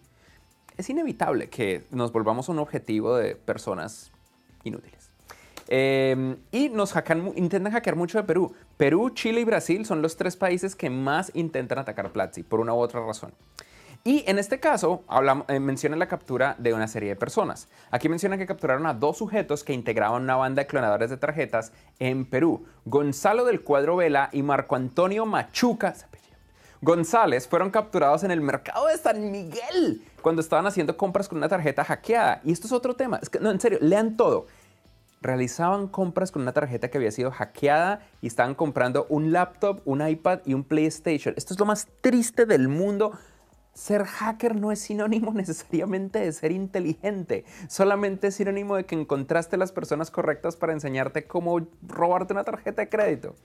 es 0.77 0.89
inevitable 0.89 1.49
que 1.49 1.85
nos 1.91 2.11
volvamos 2.11 2.49
un 2.49 2.59
objetivo 2.59 3.15
de 3.15 3.35
personas 3.35 4.11
inútiles. 4.63 5.00
Em, 5.73 6.35
y 6.51 6.67
nos 6.67 6.93
intentan 7.37 7.71
hackear 7.71 7.95
mucho 7.95 8.17
de 8.17 8.25
Perú. 8.25 8.53
Perú, 8.75 9.09
Chile 9.11 9.39
y 9.39 9.43
Brasil 9.45 9.85
son 9.85 10.01
los 10.01 10.17
tres 10.17 10.35
países 10.35 10.75
que 10.75 10.89
más 10.89 11.31
intentan 11.33 11.79
atacar 11.79 12.11
Platzi 12.11 12.43
por 12.43 12.59
una 12.59 12.73
u 12.73 12.77
otra 12.77 12.99
razón. 12.99 13.31
Y 14.03 14.25
en 14.27 14.37
este 14.37 14.59
caso, 14.59 15.05
hablamos, 15.07 15.45
eh, 15.47 15.61
menciona 15.61 15.95
la 15.95 16.09
captura 16.09 16.57
de 16.57 16.73
una 16.73 16.89
serie 16.89 17.07
de 17.07 17.15
personas. 17.15 17.69
Aquí 17.89 18.09
menciona 18.09 18.37
que 18.37 18.45
capturaron 18.45 18.85
a 18.85 18.93
dos 18.93 19.19
sujetos 19.19 19.63
que 19.63 19.71
integraban 19.71 20.23
una 20.23 20.35
banda 20.35 20.63
de 20.63 20.67
clonadores 20.67 21.09
de 21.09 21.15
tarjetas 21.15 21.71
en 21.99 22.25
Perú. 22.25 22.65
Gonzalo 22.83 23.45
del 23.45 23.61
Cuadro 23.61 23.95
Vela 23.95 24.27
y 24.33 24.43
Marco 24.43 24.75
Antonio 24.75 25.25
Machuca, 25.25 25.93
González 26.81 27.47
fueron 27.47 27.69
capturados 27.69 28.23
en 28.23 28.31
el 28.31 28.41
mercado 28.41 28.87
de 28.87 28.97
San 28.97 29.31
Miguel 29.31 30.01
cuando 30.21 30.41
estaban 30.41 30.65
haciendo 30.65 30.97
compras 30.97 31.29
con 31.29 31.37
una 31.37 31.47
tarjeta 31.47 31.85
hackeada. 31.85 32.41
Y 32.43 32.51
esto 32.51 32.65
es 32.65 32.73
otro 32.73 32.95
tema. 32.95 33.19
Es 33.21 33.29
que, 33.29 33.39
no, 33.39 33.51
en 33.51 33.59
serio, 33.59 33.77
lean 33.81 34.17
todo. 34.17 34.47
Realizaban 35.21 35.87
compras 35.87 36.31
con 36.31 36.41
una 36.41 36.51
tarjeta 36.51 36.89
que 36.89 36.97
había 36.97 37.11
sido 37.11 37.31
hackeada 37.31 38.01
y 38.21 38.27
estaban 38.27 38.55
comprando 38.55 39.05
un 39.09 39.31
laptop, 39.31 39.81
un 39.85 40.05
iPad 40.05 40.39
y 40.45 40.53
un 40.53 40.63
PlayStation. 40.63 41.33
Esto 41.37 41.53
es 41.53 41.59
lo 41.59 41.65
más 41.65 41.87
triste 42.01 42.45
del 42.45 42.67
mundo 42.67 43.13
ser 43.73 44.03
hacker 44.03 44.55
no 44.55 44.71
es 44.71 44.79
sinónimo 44.79 45.33
necesariamente 45.35 46.19
de 46.19 46.31
ser 46.31 46.51
inteligente, 46.51 47.45
solamente 47.67 48.27
es 48.27 48.35
sinónimo 48.35 48.75
de 48.75 48.85
que 48.85 48.95
encontraste 48.95 49.57
las 49.57 49.71
personas 49.71 50.11
correctas 50.11 50.55
para 50.55 50.73
enseñarte 50.73 51.25
cómo 51.25 51.59
robarte 51.87 52.33
una 52.33 52.43
tarjeta 52.43 52.81
de 52.81 52.89
crédito. 52.89 53.35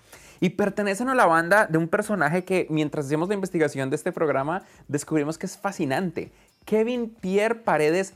Y 0.41 0.51
pertenecen 0.51 1.09
a 1.09 1.15
la 1.15 1.27
banda 1.27 1.67
de 1.67 1.79
un 1.79 1.89
personaje 1.89 2.45
que 2.45 2.67
mientras 2.69 3.07
hacíamos 3.07 3.29
la 3.29 3.35
investigación 3.35 3.89
de 3.89 3.97
este 3.97 4.13
programa 4.13 4.63
descubrimos 4.89 5.39
que 5.39 5.47
es 5.47 5.57
fascinante, 5.57 6.31
Kevin 6.65 7.09
Pierre 7.21 7.55
Paredes. 7.55 8.15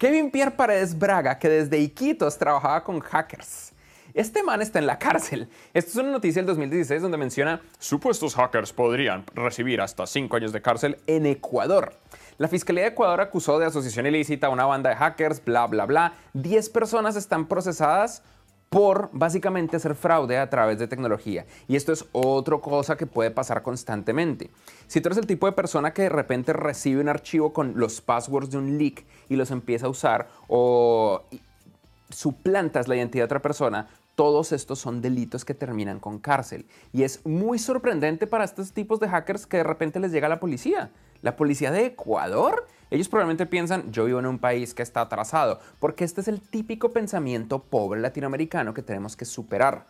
Kevin 0.00 0.30
Pierre 0.30 0.52
Paredes 0.52 0.98
Braga, 0.98 1.38
que 1.38 1.46
desde 1.46 1.78
Iquitos 1.78 2.38
trabajaba 2.38 2.82
con 2.82 3.00
hackers. 3.00 3.72
Este 4.14 4.42
man 4.42 4.62
está 4.62 4.78
en 4.78 4.86
la 4.86 4.98
cárcel. 4.98 5.46
Esto 5.74 5.90
es 5.90 5.96
una 5.96 6.10
noticia 6.10 6.40
del 6.40 6.46
2016 6.46 7.02
donde 7.02 7.18
menciona 7.18 7.60
supuestos 7.78 8.34
hackers 8.34 8.72
podrían 8.72 9.26
recibir 9.34 9.82
hasta 9.82 10.06
5 10.06 10.34
años 10.34 10.52
de 10.54 10.62
cárcel 10.62 10.96
en 11.06 11.26
Ecuador. 11.26 11.92
La 12.38 12.48
Fiscalía 12.48 12.84
de 12.84 12.88
Ecuador 12.88 13.20
acusó 13.20 13.58
de 13.58 13.66
asociación 13.66 14.06
ilícita 14.06 14.46
a 14.46 14.50
una 14.50 14.64
banda 14.64 14.88
de 14.88 14.96
hackers, 14.96 15.44
bla, 15.44 15.66
bla, 15.66 15.84
bla. 15.84 16.14
10 16.32 16.70
personas 16.70 17.14
están 17.14 17.46
procesadas 17.46 18.22
por 18.70 19.10
básicamente 19.12 19.76
hacer 19.76 19.96
fraude 19.96 20.38
a 20.38 20.48
través 20.48 20.78
de 20.78 20.86
tecnología. 20.86 21.44
Y 21.66 21.74
esto 21.74 21.92
es 21.92 22.06
otra 22.12 22.56
cosa 22.58 22.96
que 22.96 23.04
puede 23.04 23.32
pasar 23.32 23.62
constantemente. 23.62 24.48
Si 24.86 25.00
tú 25.00 25.08
eres 25.08 25.18
el 25.18 25.26
tipo 25.26 25.46
de 25.46 25.52
persona 25.52 25.92
que 25.92 26.02
de 26.02 26.08
repente 26.08 26.52
recibe 26.52 27.00
un 27.00 27.08
archivo 27.08 27.52
con 27.52 27.74
los 27.76 28.00
passwords 28.00 28.50
de 28.50 28.58
un 28.58 28.78
leak 28.78 29.04
y 29.28 29.34
los 29.34 29.50
empieza 29.50 29.86
a 29.86 29.90
usar 29.90 30.28
o 30.46 31.24
suplantas 32.10 32.86
la 32.86 32.94
identidad 32.94 33.22
de 33.22 33.26
otra 33.26 33.42
persona, 33.42 33.88
todos 34.14 34.52
estos 34.52 34.78
son 34.78 35.02
delitos 35.02 35.44
que 35.44 35.54
terminan 35.54 35.98
con 35.98 36.20
cárcel. 36.20 36.64
Y 36.92 37.02
es 37.02 37.26
muy 37.26 37.58
sorprendente 37.58 38.28
para 38.28 38.44
estos 38.44 38.72
tipos 38.72 39.00
de 39.00 39.08
hackers 39.08 39.46
que 39.46 39.56
de 39.56 39.64
repente 39.64 39.98
les 39.98 40.12
llega 40.12 40.28
la 40.28 40.38
policía. 40.38 40.90
La 41.22 41.36
policía 41.36 41.70
de 41.70 41.86
Ecuador. 41.86 42.66
Ellos 42.90 43.08
probablemente 43.08 43.46
piensan, 43.46 43.92
yo 43.92 44.04
vivo 44.04 44.18
en 44.18 44.26
un 44.26 44.38
país 44.38 44.74
que 44.74 44.82
está 44.82 45.02
atrasado, 45.02 45.60
porque 45.78 46.04
este 46.04 46.20
es 46.20 46.28
el 46.28 46.40
típico 46.40 46.90
pensamiento 46.90 47.60
pobre 47.60 48.00
latinoamericano 48.00 48.74
que 48.74 48.82
tenemos 48.82 49.16
que 49.16 49.24
superar. 49.24 49.86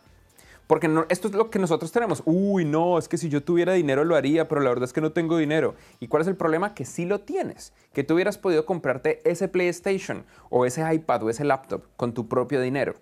Porque 0.71 0.89
esto 1.09 1.27
es 1.27 1.33
lo 1.33 1.49
que 1.49 1.59
nosotros 1.59 1.91
tenemos. 1.91 2.23
Uy, 2.25 2.63
no, 2.63 2.97
es 2.97 3.09
que 3.09 3.17
si 3.17 3.27
yo 3.27 3.43
tuviera 3.43 3.73
dinero 3.73 4.05
lo 4.05 4.15
haría, 4.15 4.47
pero 4.47 4.61
la 4.61 4.69
verdad 4.69 4.85
es 4.85 4.93
que 4.93 5.01
no 5.01 5.11
tengo 5.11 5.37
dinero. 5.37 5.75
¿Y 5.99 6.07
cuál 6.07 6.21
es 6.21 6.29
el 6.29 6.37
problema? 6.37 6.73
Que 6.73 6.85
sí 6.85 7.05
lo 7.05 7.19
tienes. 7.19 7.73
Que 7.91 8.05
tú 8.05 8.13
hubieras 8.13 8.37
podido 8.37 8.65
comprarte 8.65 9.19
ese 9.29 9.49
PlayStation 9.49 10.23
o 10.49 10.65
ese 10.65 10.81
iPad 10.93 11.23
o 11.23 11.29
ese 11.29 11.43
laptop 11.43 11.83
con 11.97 12.13
tu 12.13 12.29
propio 12.29 12.61
dinero. 12.61 12.93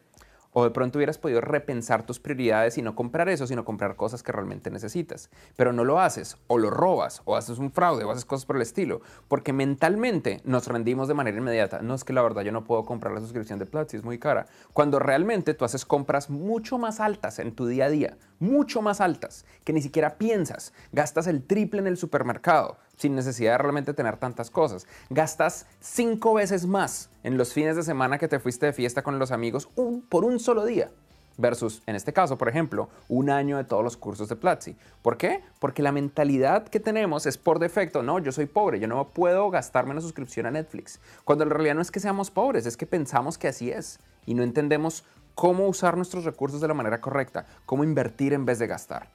O 0.60 0.66
de 0.66 0.72
pronto 0.72 0.98
hubieras 0.98 1.18
podido 1.18 1.40
repensar 1.40 2.06
tus 2.06 2.20
prioridades 2.20 2.78
y 2.78 2.82
no 2.82 2.94
comprar 2.94 3.30
eso, 3.30 3.48
sino 3.48 3.64
comprar 3.64 3.96
cosas 3.96 4.24
que 4.24 4.34
realmente 4.34 4.70
necesitas. 4.70 5.30
Pero 5.56 5.72
no 5.72 5.86
lo 5.86 6.02
haces, 6.02 6.36
o 6.48 6.58
lo 6.58 6.70
robas, 6.70 7.22
o 7.24 7.38
haces 7.38 7.60
un 7.60 7.72
fraude, 7.72 8.04
o 8.04 8.12
haces 8.12 8.26
cosas 8.26 8.46
por 8.46 8.58
el 8.58 8.62
estilo, 8.62 9.00
porque 9.30 9.54
mentalmente 9.54 10.42
nos 10.44 10.68
rendimos 10.68 11.08
de 11.08 11.14
manera 11.14 11.38
inmediata. 11.38 11.82
No 11.82 11.96
es 11.96 12.04
que 12.04 12.12
la 12.12 12.22
verdad 12.22 12.42
yo 12.42 12.52
no 12.52 12.66
puedo 12.66 12.84
comprar 12.84 13.14
la 13.14 13.22
suscripción 13.22 13.58
de 13.58 13.68
Platzi, 13.68 13.96
es 13.96 14.04
muy 14.04 14.20
cara. 14.20 14.48
Cuando 14.74 15.00
realmente 15.00 15.54
tú 15.54 15.64
haces 15.64 15.86
compras 15.86 16.30
mucho 16.30 16.78
más 16.78 17.00
altas 17.00 17.40
en 17.40 17.56
tu 17.56 17.66
día 17.66 17.86
a 17.86 17.90
día, 17.90 18.18
mucho 18.40 18.82
más 18.82 19.02
altas, 19.02 19.46
que 19.64 19.74
ni 19.74 19.82
siquiera 19.82 20.18
piensas. 20.18 20.74
Gastas 20.92 21.28
el 21.28 21.44
triple 21.44 21.80
en 21.80 21.88
el 21.88 21.98
supermercado, 21.98 22.78
sin 22.98 23.16
necesidad 23.16 23.54
de 23.54 23.58
realmente 23.60 23.94
tener 23.94 24.18
tantas 24.18 24.50
cosas. 24.50 24.88
Gastas 25.10 25.66
cinco 25.80 26.34
veces 26.34 26.66
más 26.66 27.10
en 27.24 27.38
los 27.38 27.54
fines 27.54 27.76
de 27.76 27.84
semana 27.84 28.18
que 28.18 28.28
te 28.28 28.40
fuiste 28.40 28.66
de 28.66 28.74
fiesta 28.74 29.04
con 29.04 29.20
los 29.20 29.32
amigos 29.32 29.70
por 30.10 30.26
un 30.26 30.40
solo 30.40 30.66
día. 30.66 30.90
Versus, 31.38 31.82
en 31.86 31.96
este 31.96 32.12
caso, 32.12 32.38
por 32.38 32.50
ejemplo, 32.50 32.90
un 33.08 33.30
año 33.30 33.56
de 33.56 33.64
todos 33.64 33.82
los 33.82 33.96
cursos 33.96 34.28
de 34.28 34.36
Platzi. 34.36 34.76
¿Por 35.02 35.16
qué? 35.16 35.42
Porque 35.60 35.82
la 35.82 35.94
mentalidad 35.94 36.68
que 36.68 36.82
tenemos 36.82 37.26
es 37.26 37.38
por 37.38 37.60
defecto, 37.60 38.04
no, 38.04 38.20
yo 38.20 38.34
soy 38.34 38.46
pobre, 38.46 38.78
yo 38.78 38.90
no 38.90 39.08
puedo 39.08 39.50
gastarme 39.50 39.92
una 39.92 40.02
suscripción 40.02 40.48
a 40.48 40.52
Netflix. 40.52 41.00
Cuando 41.24 41.46
en 41.46 41.52
realidad 41.52 41.76
no 41.76 41.82
es 41.82 41.92
que 41.92 42.02
seamos 42.02 42.30
pobres, 42.30 42.66
es 42.66 42.76
que 42.76 42.86
pensamos 42.86 43.38
que 43.38 43.48
así 43.48 43.72
es 43.72 44.00
y 44.26 44.34
no 44.34 44.44
entendemos 44.44 45.06
cómo 45.40 45.70
usar 45.70 45.96
nuestros 45.96 46.26
recursos 46.26 46.60
de 46.60 46.68
la 46.68 46.74
manera 46.74 47.00
correcta, 47.00 47.46
cómo 47.66 47.86
invertir 47.86 48.34
en 48.34 48.44
vez 48.44 48.60
de 48.60 48.68
gastar. 48.68 49.08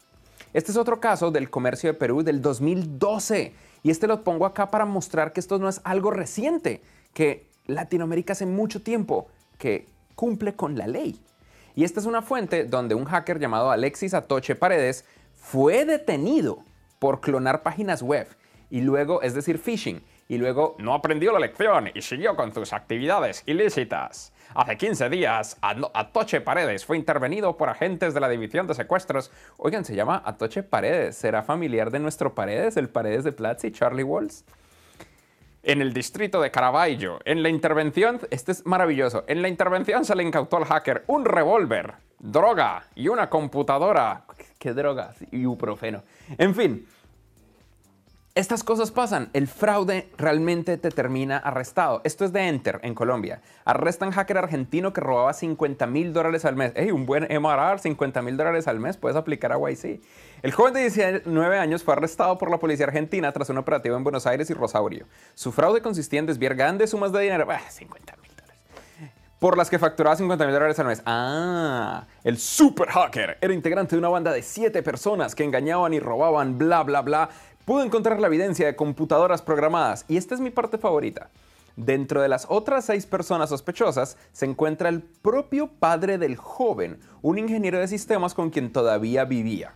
Este 0.55 0.71
es 0.71 0.79
otro 0.79 0.99
caso 0.99 1.31
del 1.31 1.51
comercio 1.51 1.93
de 1.93 1.99
Perú 1.99 2.23
del 2.23 2.41
2012 2.41 3.53
y 3.83 3.91
este 3.91 4.07
lo 4.07 4.25
pongo 4.25 4.47
acá 4.47 4.71
para 4.71 4.87
mostrar 4.87 5.35
que 5.35 5.41
esto 5.41 5.59
no 5.59 5.69
es 5.69 5.83
algo 5.85 6.11
reciente, 6.11 6.81
que 7.13 7.51
Latinoamérica 7.67 8.33
hace 8.33 8.47
mucho 8.47 8.81
tiempo 8.81 9.27
que 9.59 9.87
cumple 10.15 10.57
con 10.57 10.79
la 10.79 10.87
ley. 10.87 11.21
Y 11.75 11.85
esta 11.85 12.01
es 12.01 12.07
una 12.07 12.23
fuente 12.23 12.65
donde 12.65 12.95
un 12.95 13.05
hacker 13.05 13.39
llamado 13.39 13.71
Alexis 13.71 14.15
Atoche 14.15 14.55
Paredes 14.55 15.05
fue 15.35 15.85
detenido 15.85 16.61
por 17.01 17.21
clonar 17.21 17.63
páginas 17.63 18.01
web 18.01 18.29
y 18.71 18.81
luego, 18.81 19.21
es 19.21 19.35
decir, 19.35 19.59
phishing, 19.59 20.03
y 20.27 20.39
luego 20.39 20.75
no 20.79 20.95
aprendió 20.95 21.33
la 21.33 21.39
lección 21.39 21.91
y 21.95 22.01
siguió 22.01 22.35
con 22.35 22.55
sus 22.55 22.73
actividades 22.73 23.43
ilícitas. 23.45 24.33
Hace 24.55 24.77
15 24.77 25.09
días, 25.09 25.59
Atoche 25.61 26.41
Paredes 26.41 26.85
fue 26.85 26.97
intervenido 26.97 27.57
por 27.57 27.69
agentes 27.69 28.15
de 28.15 28.21
la 28.21 28.29
División 28.29 28.69
de 28.69 28.75
Secuestros. 28.75 29.33
Oigan, 29.57 29.85
se 29.85 29.97
llama 29.97 30.23
Atoche 30.25 30.63
Paredes. 30.63 31.17
¿Será 31.17 31.43
familiar 31.43 31.91
de 31.91 31.99
nuestro 31.99 32.37
Paredes, 32.37 32.77
el 32.77 32.89
Paredes 32.89 33.25
de 33.25 33.33
Platzi, 33.33 33.73
Charlie 33.73 34.05
Walls? 34.05 34.45
En 35.65 35.83
el 35.83 35.93
distrito 35.93 36.41
de 36.41 36.53
Caraballo, 36.53 37.19
en 37.25 37.43
la 37.43 37.49
intervención, 37.49 38.21
este 38.31 38.53
es 38.53 38.65
maravilloso, 38.65 39.25
en 39.27 39.43
la 39.43 39.49
intervención 39.49 40.05
se 40.05 40.15
le 40.15 40.23
incautó 40.23 40.59
al 40.59 40.67
hacker 40.67 41.03
un 41.09 41.25
revólver, 41.25 41.95
droga 42.21 42.85
y 42.95 43.09
una 43.09 43.29
computadora. 43.29 44.23
¿Qué 44.61 44.73
droga? 44.73 45.15
Ibuprofeno. 45.33 46.05
En 46.39 46.55
fin, 46.55 46.87
estas 48.35 48.65
cosas 48.65 48.91
pasan. 48.91 49.31
El 49.33 49.47
fraude 49.47 50.09
realmente 50.19 50.77
te 50.77 50.91
termina 50.91 51.39
arrestado. 51.39 52.01
Esto 52.03 52.25
es 52.25 52.33
de 52.33 52.49
Enter 52.49 52.81
en 52.83 52.95
Colombia. 52.95 53.41
Arrestan 53.65 54.11
hacker 54.11 54.39
argentino 54.39 54.93
que 54.93 55.01
robaba 55.01 55.33
50 55.33 55.87
mil 55.87 56.13
dólares 56.13 56.45
al 56.45 56.57
mes. 56.57 56.73
¡Ey, 56.75 56.91
un 56.91 57.07
buen 57.07 57.29
MRR! 57.31 57.79
50 57.79 58.23
mil 58.23 58.37
dólares 58.37 58.67
al 58.67 58.81
mes. 58.81 58.97
Puedes 58.97 59.17
aplicar 59.17 59.53
a 59.53 59.59
YC. 59.59 60.01
El 60.43 60.51
joven 60.51 60.75
de 60.75 60.81
19 60.81 61.59
años 61.59 61.85
fue 61.85 61.95
arrestado 61.95 62.37
por 62.37 62.51
la 62.51 62.59
policía 62.59 62.87
argentina 62.87 63.31
tras 63.31 63.51
un 63.51 63.59
operativo 63.59 63.97
en 63.97 64.03
Buenos 64.03 64.27
Aires 64.27 64.51
y 64.51 64.55
Rosario. 64.55 65.07
Su 65.35 65.53
fraude 65.53 65.81
consistía 65.81 66.19
en 66.19 66.27
desviar 66.27 66.57
grandes 66.57 66.91
sumas 66.91 67.13
de 67.13 67.21
dinero. 67.21 67.47
50 67.69 68.17
mil 68.17 68.31
dólares. 68.35 68.59
Por 69.39 69.57
las 69.57 69.71
que 69.71 69.79
facturaba 69.79 70.17
50 70.17 70.45
mil 70.45 70.55
dólares 70.55 70.79
al 70.81 70.87
mes. 70.87 71.03
Ah, 71.07 72.05
el 72.25 72.39
super 72.39 72.89
hacker 72.89 73.39
era 73.41 73.55
integrante 73.55 73.95
de 73.95 74.01
una 74.01 74.09
banda 74.09 74.33
de 74.33 74.43
7 74.43 74.83
personas 74.83 75.37
que 75.37 75.45
engañaban 75.45 75.95
y 75.95 76.01
robaban, 76.01 76.59
bla, 76.59 76.83
bla, 76.83 77.03
bla 77.03 77.31
Pude 77.65 77.87
encontrar 77.87 78.21
la 78.21 78.27
evidencia 78.27 78.67
de 78.67 78.77
computadoras 78.77 79.41
programadas 79.41 80.05
y 80.07 80.19
esta 80.19 80.35
es 80.35 80.41
mi 80.41 80.51
parte 80.51 80.77
favorita. 80.77 81.31
Dentro 81.77 82.21
de 82.21 82.29
las 82.29 82.47
otras 82.51 82.85
seis 82.85 83.07
personas 83.07 83.49
sospechosas 83.49 84.19
se 84.33 84.45
encuentra 84.45 84.91
el 84.91 85.03
propio 85.03 85.69
padre 85.69 86.19
del 86.19 86.37
joven, 86.37 87.01
un 87.23 87.39
ingeniero 87.39 87.79
de 87.79 87.89
sistemas 87.89 88.35
con 88.35 88.51
quien 88.51 88.71
todavía 88.71 89.25
vivía. 89.25 89.73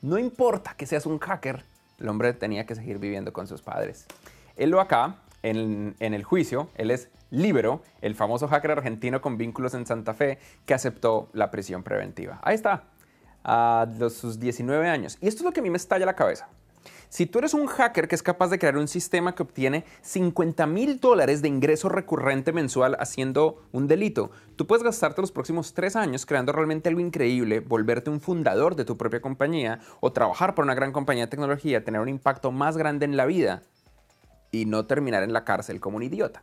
No 0.00 0.18
importa 0.18 0.74
que 0.76 0.84
seas 0.84 1.06
un 1.06 1.20
hacker, 1.20 1.64
el 2.00 2.08
hombre 2.08 2.32
tenía 2.32 2.66
que 2.66 2.74
seguir 2.74 2.98
viviendo 2.98 3.32
con 3.32 3.46
sus 3.46 3.62
padres. 3.62 4.06
Él 4.56 4.70
lo 4.70 4.80
acá, 4.80 5.18
en, 5.44 5.94
el 6.00 6.24
juicio, 6.24 6.70
él 6.74 6.90
es 6.90 7.08
Libero, 7.30 7.82
el 8.00 8.16
famoso 8.16 8.48
hacker 8.48 8.72
argentino 8.72 9.20
con 9.20 9.38
vínculos 9.38 9.74
en 9.74 9.86
Santa 9.86 10.12
Fe, 10.12 10.38
que 10.66 10.74
aceptó 10.74 11.30
la 11.32 11.52
prisión 11.52 11.84
preventiva. 11.84 12.40
Ahí 12.42 12.56
está, 12.56 12.84
a 13.44 13.86
sus 14.10 14.40
19 14.40 14.88
años. 14.88 15.18
Y 15.20 15.28
esto 15.28 15.42
es 15.42 15.44
lo 15.44 15.52
que 15.52 15.60
a 15.60 15.62
mí 15.62 15.70
me 15.70 15.76
estalla 15.76 16.04
la 16.04 16.16
cabeza. 16.16 16.48
Si 17.12 17.26
tú 17.26 17.40
eres 17.40 17.52
un 17.52 17.66
hacker 17.66 18.08
que 18.08 18.14
es 18.14 18.22
capaz 18.22 18.48
de 18.48 18.58
crear 18.58 18.78
un 18.78 18.88
sistema 18.88 19.34
que 19.34 19.42
obtiene 19.42 19.84
50 20.00 20.66
mil 20.66 20.98
dólares 20.98 21.42
de 21.42 21.48
ingreso 21.48 21.90
recurrente 21.90 22.54
mensual 22.54 22.96
haciendo 22.98 23.60
un 23.70 23.86
delito, 23.86 24.30
tú 24.56 24.66
puedes 24.66 24.82
gastarte 24.82 25.20
los 25.20 25.30
próximos 25.30 25.74
tres 25.74 25.94
años 25.94 26.24
creando 26.24 26.52
realmente 26.52 26.88
algo 26.88 27.02
increíble, 27.02 27.60
volverte 27.60 28.08
un 28.08 28.22
fundador 28.22 28.76
de 28.76 28.86
tu 28.86 28.96
propia 28.96 29.20
compañía 29.20 29.78
o 30.00 30.14
trabajar 30.14 30.54
por 30.54 30.64
una 30.64 30.72
gran 30.72 30.90
compañía 30.90 31.26
de 31.26 31.30
tecnología, 31.30 31.84
tener 31.84 32.00
un 32.00 32.08
impacto 32.08 32.50
más 32.50 32.78
grande 32.78 33.04
en 33.04 33.18
la 33.18 33.26
vida 33.26 33.60
y 34.50 34.64
no 34.64 34.86
terminar 34.86 35.22
en 35.22 35.34
la 35.34 35.44
cárcel 35.44 35.80
como 35.80 35.98
un 35.98 36.04
idiota. 36.04 36.42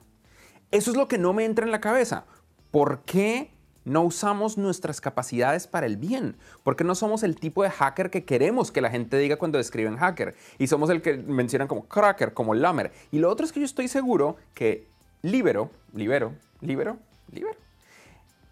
Eso 0.69 0.91
es 0.91 0.97
lo 0.97 1.07
que 1.07 1.17
no 1.17 1.33
me 1.33 1.45
entra 1.45 1.65
en 1.65 1.71
la 1.71 1.81
cabeza. 1.81 2.25
¿Por 2.69 3.01
qué 3.05 3.57
no 3.89 4.03
usamos 4.03 4.57
nuestras 4.57 5.01
capacidades 5.01 5.67
para 5.67 5.87
el 5.87 5.97
bien, 5.97 6.37
porque 6.63 6.83
no 6.83 6.93
somos 6.93 7.23
el 7.23 7.35
tipo 7.35 7.63
de 7.63 7.71
hacker 7.71 8.11
que 8.11 8.23
queremos 8.23 8.71
que 8.71 8.81
la 8.81 8.91
gente 8.91 9.17
diga 9.17 9.37
cuando 9.37 9.57
describen 9.57 9.97
hacker, 9.97 10.35
y 10.59 10.67
somos 10.67 10.89
el 10.91 11.01
que 11.01 11.17
mencionan 11.17 11.67
como 11.67 11.85
cracker, 11.87 12.33
como 12.33 12.53
lamer. 12.53 12.91
Y 13.11 13.17
lo 13.17 13.29
otro 13.29 13.45
es 13.45 13.51
que 13.51 13.59
yo 13.59 13.65
estoy 13.65 13.87
seguro 13.87 14.37
que 14.53 14.87
Libero, 15.23 15.71
Libero, 15.93 16.33
Libero, 16.61 16.97
Libero, 17.31 17.57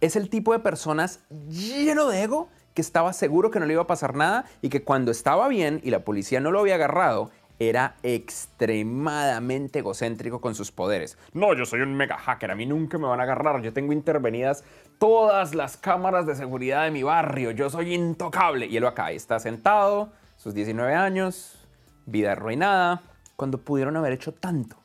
es 0.01 0.15
el 0.15 0.29
tipo 0.29 0.53
de 0.53 0.60
personas 0.60 1.20
lleno 1.50 2.08
de 2.08 2.24
ego 2.24 2.50
que 2.74 2.82
estaba 2.82 3.13
seguro 3.13 3.51
que 3.51 3.60
no 3.60 3.65
le 3.65 3.74
iba 3.74 3.84
a 3.84 3.88
pasar 3.88 4.15
nada 4.15 4.46
y 4.62 4.70
que 4.70 4.84
cuando 4.84 5.12
estaba 5.12 5.48
bien 5.48 5.82
y 5.84 5.91
la 5.91 6.00
policía 6.03 6.39
no 6.39 6.51
lo 6.51 6.60
había 6.60 6.75
agarrado, 6.75 7.32
era 7.60 7.96
extremadamente 8.04 9.80
egocéntrico 9.80 10.42
con 10.42 10.56
sus 10.56 10.72
poderes. 10.72 11.18
No, 11.34 11.54
yo 11.54 11.66
soy 11.66 11.82
un 11.82 11.96
mega 11.96 12.18
hacker, 12.18 12.52
a 12.52 12.56
mí 12.56 12.66
nunca 12.66 12.98
me 12.98 13.08
van 13.08 13.20
a 13.20 13.24
agarrar, 13.24 13.62
yo 13.62 13.74
tengo 13.74 13.94
intervenidas 13.94 14.64
todas 15.00 15.56
las 15.56 15.78
cámaras 15.78 16.26
de 16.26 16.36
seguridad 16.36 16.84
de 16.84 16.92
mi 16.92 17.04
barrio, 17.04 17.52
yo 17.52 17.70
soy 17.70 17.94
intocable. 17.94 18.68
Y 18.68 18.78
él 18.78 18.86
acá 18.86 19.12
está 19.12 19.40
sentado, 19.40 20.12
sus 20.36 20.54
19 20.54 20.94
años, 20.94 21.68
vida 22.06 22.34
arruinada, 22.34 23.02
cuando 23.36 23.60
pudieron 23.60 23.98
haber 23.98 24.14
hecho 24.14 24.34
tanto, 24.34 24.78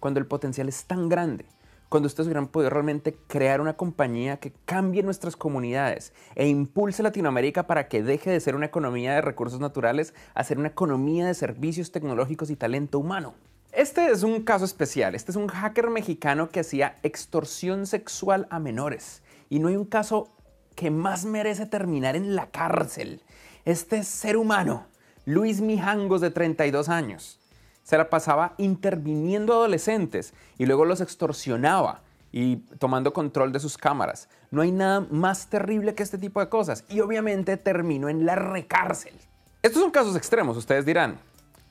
cuando 0.00 0.20
el 0.20 0.26
potencial 0.26 0.68
es 0.68 0.84
tan 0.84 1.08
grande 1.08 1.46
cuando 1.94 2.08
ustedes 2.08 2.26
hubieran 2.26 2.48
podido 2.48 2.70
realmente 2.70 3.16
crear 3.28 3.60
una 3.60 3.76
compañía 3.76 4.38
que 4.38 4.52
cambie 4.64 5.04
nuestras 5.04 5.36
comunidades 5.36 6.12
e 6.34 6.48
impulse 6.48 7.04
Latinoamérica 7.04 7.68
para 7.68 7.86
que 7.86 8.02
deje 8.02 8.32
de 8.32 8.40
ser 8.40 8.56
una 8.56 8.66
economía 8.66 9.14
de 9.14 9.20
recursos 9.20 9.60
naturales 9.60 10.12
a 10.34 10.42
ser 10.42 10.58
una 10.58 10.66
economía 10.66 11.24
de 11.24 11.34
servicios 11.34 11.92
tecnológicos 11.92 12.50
y 12.50 12.56
talento 12.56 12.98
humano. 12.98 13.34
Este 13.70 14.10
es 14.10 14.24
un 14.24 14.42
caso 14.42 14.64
especial. 14.64 15.14
Este 15.14 15.30
es 15.30 15.36
un 15.36 15.46
hacker 15.46 15.88
mexicano 15.88 16.48
que 16.48 16.58
hacía 16.58 16.96
extorsión 17.04 17.86
sexual 17.86 18.48
a 18.50 18.58
menores. 18.58 19.22
Y 19.48 19.60
no 19.60 19.68
hay 19.68 19.76
un 19.76 19.84
caso 19.84 20.32
que 20.74 20.90
más 20.90 21.24
merece 21.24 21.64
terminar 21.64 22.16
en 22.16 22.34
la 22.34 22.48
cárcel. 22.48 23.22
Este 23.64 24.02
ser 24.02 24.36
humano, 24.36 24.88
Luis 25.26 25.60
Mijangos 25.60 26.20
de 26.20 26.32
32 26.32 26.88
años, 26.88 27.38
se 27.84 27.96
la 27.96 28.10
pasaba 28.10 28.54
interviniendo 28.58 29.52
adolescentes 29.52 30.34
y 30.58 30.66
luego 30.66 30.84
los 30.84 31.00
extorsionaba 31.00 32.02
y 32.32 32.56
tomando 32.78 33.12
control 33.12 33.52
de 33.52 33.60
sus 33.60 33.78
cámaras. 33.78 34.28
No 34.50 34.62
hay 34.62 34.72
nada 34.72 35.06
más 35.08 35.48
terrible 35.48 35.94
que 35.94 36.02
este 36.02 36.18
tipo 36.18 36.40
de 36.40 36.48
cosas. 36.48 36.84
Y 36.88 36.98
obviamente 36.98 37.56
terminó 37.56 38.08
en 38.08 38.26
la 38.26 38.34
recárcel. 38.34 39.14
Estos 39.62 39.80
son 39.80 39.92
casos 39.92 40.16
extremos, 40.16 40.56
ustedes 40.56 40.84
dirán. 40.84 41.20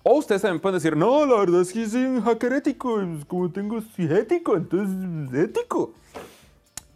O 0.03 0.15
ustedes 0.17 0.41
también 0.41 0.61
pueden 0.61 0.77
decir, 0.77 0.95
no, 0.95 1.25
la 1.25 1.39
verdad 1.39 1.61
es 1.61 1.73
que 1.73 1.85
soy 1.87 2.03
un 2.03 2.21
hacker 2.21 2.53
ético. 2.53 3.01
Como 3.27 3.51
tengo, 3.51 3.79
ético, 3.97 4.55
entonces 4.55 5.33
ético. 5.33 5.93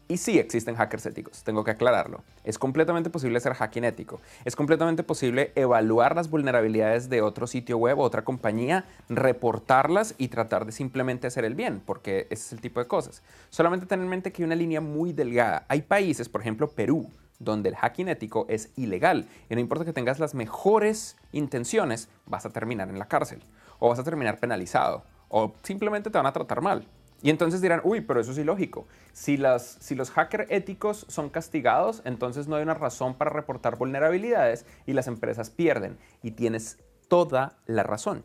Y 0.10 0.18
sí 0.18 0.40
existen 0.40 0.76
hackers 0.76 1.06
éticos, 1.06 1.44
tengo 1.44 1.66
que 1.66 1.72
aclararlo. 1.72 2.24
Es 2.46 2.58
completamente 2.58 3.10
posible 3.10 3.42
ser 3.42 3.54
hacking 3.54 3.84
ético. 3.84 4.22
Es 4.46 4.56
completamente 4.56 5.04
posible 5.04 5.52
evaluar 5.56 6.16
las 6.16 6.30
vulnerabilidades 6.30 7.10
de 7.10 7.22
otro 7.22 7.46
sitio 7.46 7.78
web 7.78 8.00
o 8.00 8.04
otra 8.04 8.24
compañía, 8.24 8.86
reportarlas 9.10 10.16
y 10.18 10.30
tratar 10.30 10.66
de 10.66 10.72
simplemente 10.72 11.28
hacer 11.28 11.44
el 11.44 11.56
bien, 11.56 11.82
porque 11.86 12.28
ese 12.30 12.46
es 12.46 12.54
el 12.54 12.62
tipo 12.62 12.80
de 12.80 12.88
cosas. 12.88 13.22
Solamente 13.50 13.86
tener 13.86 14.04
en 14.04 14.10
mente 14.10 14.32
que 14.32 14.44
hay 14.44 14.46
una 14.46 14.56
línea 14.56 14.80
muy 14.80 15.12
delgada. 15.12 15.66
Hay 15.68 15.82
países, 15.82 16.30
por 16.30 16.40
ejemplo 16.40 16.70
Perú, 16.70 17.10
donde 17.40 17.68
el 17.68 17.76
hacking 17.76 18.08
ético 18.08 18.46
es 18.48 18.70
ilegal. 18.78 19.28
Y 19.50 19.56
no 19.56 19.60
importa 19.60 19.84
que 19.84 19.94
tengas 19.94 20.20
las 20.20 20.34
mejores 20.34 21.18
intenciones, 21.34 22.08
vas 22.26 22.46
a 22.46 22.50
terminar 22.50 22.88
en 22.88 22.98
la 22.98 23.10
cárcel. 23.10 23.44
O 23.80 23.90
vas 23.90 24.00
a 24.00 24.04
terminar 24.06 24.40
penalizado. 24.40 25.04
O 25.28 25.54
simplemente 25.64 26.10
te 26.10 26.18
van 26.18 26.28
a 26.28 26.32
tratar 26.32 26.62
mal. 26.62 26.88
Y 27.22 27.30
entonces 27.30 27.62
dirán, 27.62 27.82
uy, 27.84 28.02
pero 28.02 28.20
eso 28.20 28.32
es 28.32 28.38
ilógico. 28.38 28.88
Si, 29.12 29.40
si 29.80 29.96
los 29.96 30.12
hackers 30.12 30.50
éticos 30.50 31.06
son 31.10 31.30
castigados, 31.30 32.02
entonces 32.06 32.48
no 32.48 32.56
hay 32.56 32.64
una 32.64 32.76
razón 32.76 33.16
para 33.16 33.32
reportar 33.32 33.78
vulnerabilidades 33.78 34.66
y 34.86 34.94
las 34.94 35.08
empresas 35.08 35.50
pierden. 35.50 35.98
Y 36.22 36.32
tienes 36.32 36.78
toda 37.08 37.58
la 37.66 37.84
razón. 37.84 38.24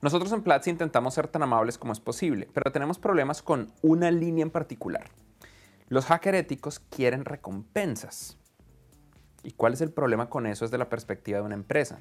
Nosotros 0.00 0.30
en 0.32 0.42
Platzi 0.42 0.70
intentamos 0.70 1.14
ser 1.14 1.26
tan 1.26 1.42
amables 1.42 1.76
como 1.76 1.92
es 1.92 2.00
posible, 2.00 2.48
pero 2.52 2.70
tenemos 2.70 2.98
problemas 2.98 3.42
con 3.42 3.72
una 3.82 4.10
línea 4.10 4.42
en 4.42 4.50
particular. 4.50 5.10
Los 5.88 6.06
hackers 6.06 6.38
éticos 6.38 6.78
quieren 6.78 7.24
recompensas. 7.24 8.37
¿Y 9.44 9.52
cuál 9.52 9.72
es 9.72 9.80
el 9.80 9.92
problema 9.92 10.28
con 10.28 10.46
eso 10.46 10.64
desde 10.64 10.78
la 10.78 10.88
perspectiva 10.88 11.38
de 11.38 11.44
una 11.44 11.54
empresa? 11.54 12.00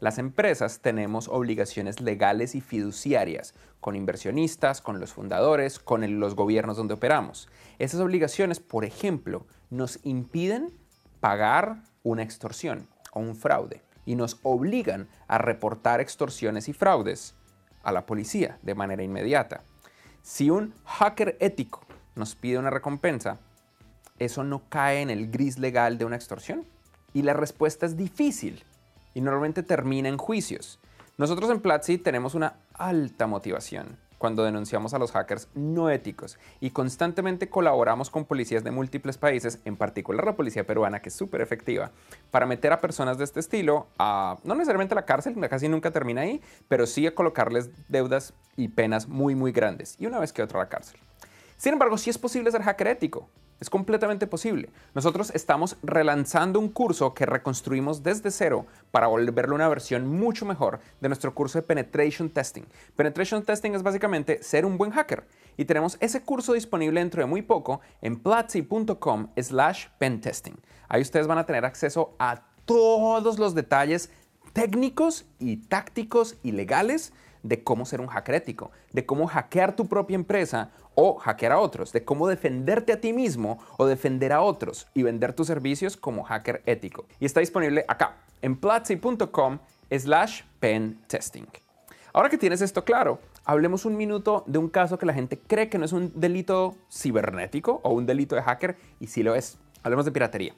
Las 0.00 0.18
empresas 0.18 0.80
tenemos 0.80 1.28
obligaciones 1.28 2.00
legales 2.00 2.54
y 2.54 2.60
fiduciarias 2.60 3.54
con 3.80 3.96
inversionistas, 3.96 4.82
con 4.82 5.00
los 5.00 5.12
fundadores, 5.12 5.78
con 5.78 6.20
los 6.20 6.36
gobiernos 6.36 6.76
donde 6.76 6.94
operamos. 6.94 7.48
Esas 7.78 8.00
obligaciones, 8.00 8.60
por 8.60 8.84
ejemplo, 8.84 9.46
nos 9.70 9.98
impiden 10.04 10.72
pagar 11.20 11.82
una 12.02 12.22
extorsión 12.22 12.86
o 13.12 13.20
un 13.20 13.34
fraude 13.34 13.82
y 14.04 14.14
nos 14.14 14.38
obligan 14.42 15.08
a 15.26 15.38
reportar 15.38 16.00
extorsiones 16.00 16.68
y 16.68 16.74
fraudes 16.74 17.34
a 17.82 17.92
la 17.92 18.04
policía 18.04 18.58
de 18.62 18.74
manera 18.74 19.02
inmediata. 19.02 19.62
Si 20.22 20.50
un 20.50 20.74
hacker 20.84 21.38
ético 21.40 21.80
nos 22.14 22.34
pide 22.34 22.58
una 22.58 22.70
recompensa, 22.70 23.38
¿eso 24.18 24.44
no 24.44 24.68
cae 24.68 25.00
en 25.00 25.10
el 25.10 25.30
gris 25.30 25.58
legal 25.58 25.96
de 25.96 26.04
una 26.04 26.16
extorsión? 26.16 26.66
Y 27.14 27.22
la 27.22 27.32
respuesta 27.32 27.86
es 27.86 27.96
difícil 27.96 28.62
y 29.14 29.22
normalmente 29.22 29.62
termina 29.62 30.10
en 30.10 30.18
juicios. 30.18 30.78
Nosotros 31.16 31.48
en 31.50 31.60
Platzi 31.60 31.96
tenemos 31.96 32.34
una 32.34 32.56
alta 32.74 33.26
motivación 33.26 33.96
cuando 34.18 34.42
denunciamos 34.42 34.94
a 34.94 34.98
los 34.98 35.12
hackers 35.12 35.48
no 35.54 35.90
éticos 35.90 36.38
y 36.58 36.70
constantemente 36.70 37.50
colaboramos 37.50 38.10
con 38.10 38.24
policías 38.24 38.64
de 38.64 38.70
múltiples 38.70 39.18
países, 39.18 39.60
en 39.64 39.76
particular 39.76 40.24
la 40.24 40.34
policía 40.34 40.66
peruana, 40.66 41.00
que 41.02 41.10
es 41.10 41.14
súper 41.14 41.40
efectiva, 41.40 41.90
para 42.30 42.46
meter 42.46 42.72
a 42.72 42.80
personas 42.80 43.18
de 43.18 43.24
este 43.24 43.40
estilo 43.40 43.86
a, 43.98 44.38
no 44.42 44.54
necesariamente 44.54 44.94
a 44.94 44.96
la 44.96 45.04
cárcel, 45.04 45.36
casi 45.48 45.68
nunca 45.68 45.90
termina 45.90 46.22
ahí, 46.22 46.40
pero 46.68 46.86
sí 46.86 47.06
a 47.06 47.14
colocarles 47.14 47.70
deudas 47.88 48.32
y 48.56 48.68
penas 48.68 49.08
muy, 49.08 49.34
muy 49.34 49.52
grandes, 49.52 49.96
y 49.98 50.06
una 50.06 50.18
vez 50.18 50.32
que 50.32 50.42
otra 50.42 50.58
a 50.58 50.64
la 50.64 50.68
cárcel. 50.70 50.98
Sin 51.58 51.74
embargo, 51.74 51.98
sí 51.98 52.10
es 52.10 52.18
posible 52.18 52.50
ser 52.50 52.62
hacker 52.62 52.88
ético. 52.88 53.28
Es 53.60 53.70
completamente 53.70 54.26
posible. 54.26 54.70
Nosotros 54.94 55.30
estamos 55.34 55.76
relanzando 55.82 56.58
un 56.58 56.68
curso 56.68 57.14
que 57.14 57.26
reconstruimos 57.26 58.02
desde 58.02 58.30
cero 58.30 58.66
para 58.90 59.06
volverlo 59.06 59.54
una 59.54 59.68
versión 59.68 60.06
mucho 60.06 60.44
mejor 60.44 60.80
de 61.00 61.08
nuestro 61.08 61.34
curso 61.34 61.58
de 61.58 61.62
Penetration 61.62 62.30
Testing. 62.30 62.64
Penetration 62.96 63.42
Testing 63.42 63.74
es 63.74 63.82
básicamente 63.82 64.42
ser 64.42 64.66
un 64.66 64.76
buen 64.76 64.90
hacker. 64.90 65.26
Y 65.56 65.64
tenemos 65.64 65.96
ese 66.00 66.22
curso 66.22 66.52
disponible 66.52 67.00
dentro 67.00 67.22
de 67.22 67.26
muy 67.26 67.42
poco 67.42 67.80
en 68.02 68.18
platzi.com 68.18 69.28
slash 69.40 69.86
pentesting. 69.98 70.56
Ahí 70.88 71.02
ustedes 71.02 71.26
van 71.26 71.38
a 71.38 71.46
tener 71.46 71.64
acceso 71.64 72.14
a 72.18 72.42
todos 72.64 73.38
los 73.38 73.54
detalles 73.54 74.10
técnicos 74.52 75.26
y 75.38 75.56
tácticos 75.56 76.36
y 76.42 76.52
legales 76.52 77.12
de 77.44 77.62
cómo 77.62 77.84
ser 77.84 78.00
un 78.00 78.08
hacker 78.08 78.34
ético, 78.34 78.72
de 78.92 79.06
cómo 79.06 79.28
hackear 79.28 79.76
tu 79.76 79.86
propia 79.86 80.16
empresa 80.16 80.70
o 80.96 81.14
hackear 81.18 81.52
a 81.52 81.60
otros, 81.60 81.92
de 81.92 82.04
cómo 82.04 82.26
defenderte 82.26 82.92
a 82.92 83.00
ti 83.00 83.12
mismo 83.12 83.58
o 83.78 83.86
defender 83.86 84.32
a 84.32 84.40
otros 84.40 84.88
y 84.94 85.04
vender 85.04 85.34
tus 85.34 85.46
servicios 85.46 85.96
como 85.96 86.24
hacker 86.24 86.62
ético. 86.66 87.06
Y 87.20 87.26
está 87.26 87.40
disponible 87.40 87.84
acá, 87.86 88.16
en 88.42 88.56
platzi.com 88.56 89.58
slash 89.90 90.42
pen 90.58 90.98
testing. 91.06 91.46
Ahora 92.12 92.28
que 92.28 92.38
tienes 92.38 92.60
esto 92.60 92.84
claro, 92.84 93.20
hablemos 93.44 93.84
un 93.84 93.96
minuto 93.96 94.44
de 94.46 94.58
un 94.58 94.68
caso 94.68 94.98
que 94.98 95.06
la 95.06 95.12
gente 95.12 95.38
cree 95.38 95.68
que 95.68 95.78
no 95.78 95.84
es 95.84 95.92
un 95.92 96.12
delito 96.14 96.76
cibernético 96.90 97.80
o 97.82 97.92
un 97.92 98.06
delito 98.06 98.34
de 98.34 98.42
hacker 98.42 98.76
y 99.00 99.08
sí 99.08 99.22
lo 99.22 99.34
es. 99.34 99.58
Hablemos 99.82 100.06
de 100.06 100.12
piratería. 100.12 100.54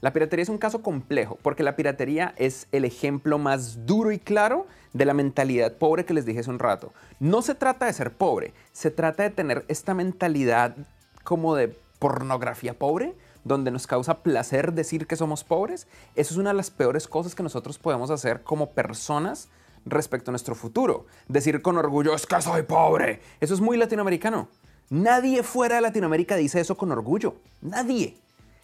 La 0.00 0.12
piratería 0.12 0.42
es 0.42 0.48
un 0.48 0.58
caso 0.58 0.82
complejo 0.82 1.38
porque 1.42 1.62
la 1.62 1.76
piratería 1.76 2.34
es 2.36 2.66
el 2.72 2.84
ejemplo 2.84 3.38
más 3.38 3.86
duro 3.86 4.12
y 4.12 4.18
claro 4.18 4.66
de 4.92 5.04
la 5.04 5.14
mentalidad 5.14 5.74
pobre 5.74 6.04
que 6.04 6.14
les 6.14 6.26
dije 6.26 6.40
hace 6.40 6.50
un 6.50 6.58
rato. 6.58 6.92
No 7.20 7.42
se 7.42 7.54
trata 7.54 7.86
de 7.86 7.92
ser 7.92 8.12
pobre, 8.12 8.52
se 8.72 8.90
trata 8.90 9.22
de 9.22 9.30
tener 9.30 9.64
esta 9.68 9.94
mentalidad 9.94 10.76
como 11.24 11.54
de 11.54 11.68
pornografía 11.98 12.74
pobre, 12.74 13.14
donde 13.44 13.70
nos 13.70 13.86
causa 13.86 14.22
placer 14.22 14.72
decir 14.72 15.06
que 15.06 15.16
somos 15.16 15.44
pobres. 15.44 15.86
Eso 16.14 16.34
es 16.34 16.38
una 16.38 16.50
de 16.50 16.56
las 16.56 16.70
peores 16.70 17.08
cosas 17.08 17.34
que 17.34 17.42
nosotros 17.42 17.78
podemos 17.78 18.10
hacer 18.10 18.42
como 18.42 18.70
personas 18.70 19.48
respecto 19.84 20.30
a 20.30 20.32
nuestro 20.32 20.54
futuro. 20.54 21.06
Decir 21.28 21.62
con 21.62 21.78
orgullo, 21.78 22.14
es 22.14 22.26
que 22.26 22.42
soy 22.42 22.62
pobre. 22.62 23.20
Eso 23.40 23.54
es 23.54 23.60
muy 23.60 23.76
latinoamericano. 23.76 24.48
Nadie 24.90 25.42
fuera 25.42 25.76
de 25.76 25.80
Latinoamérica 25.80 26.36
dice 26.36 26.60
eso 26.60 26.76
con 26.76 26.92
orgullo. 26.92 27.36
Nadie. 27.60 28.16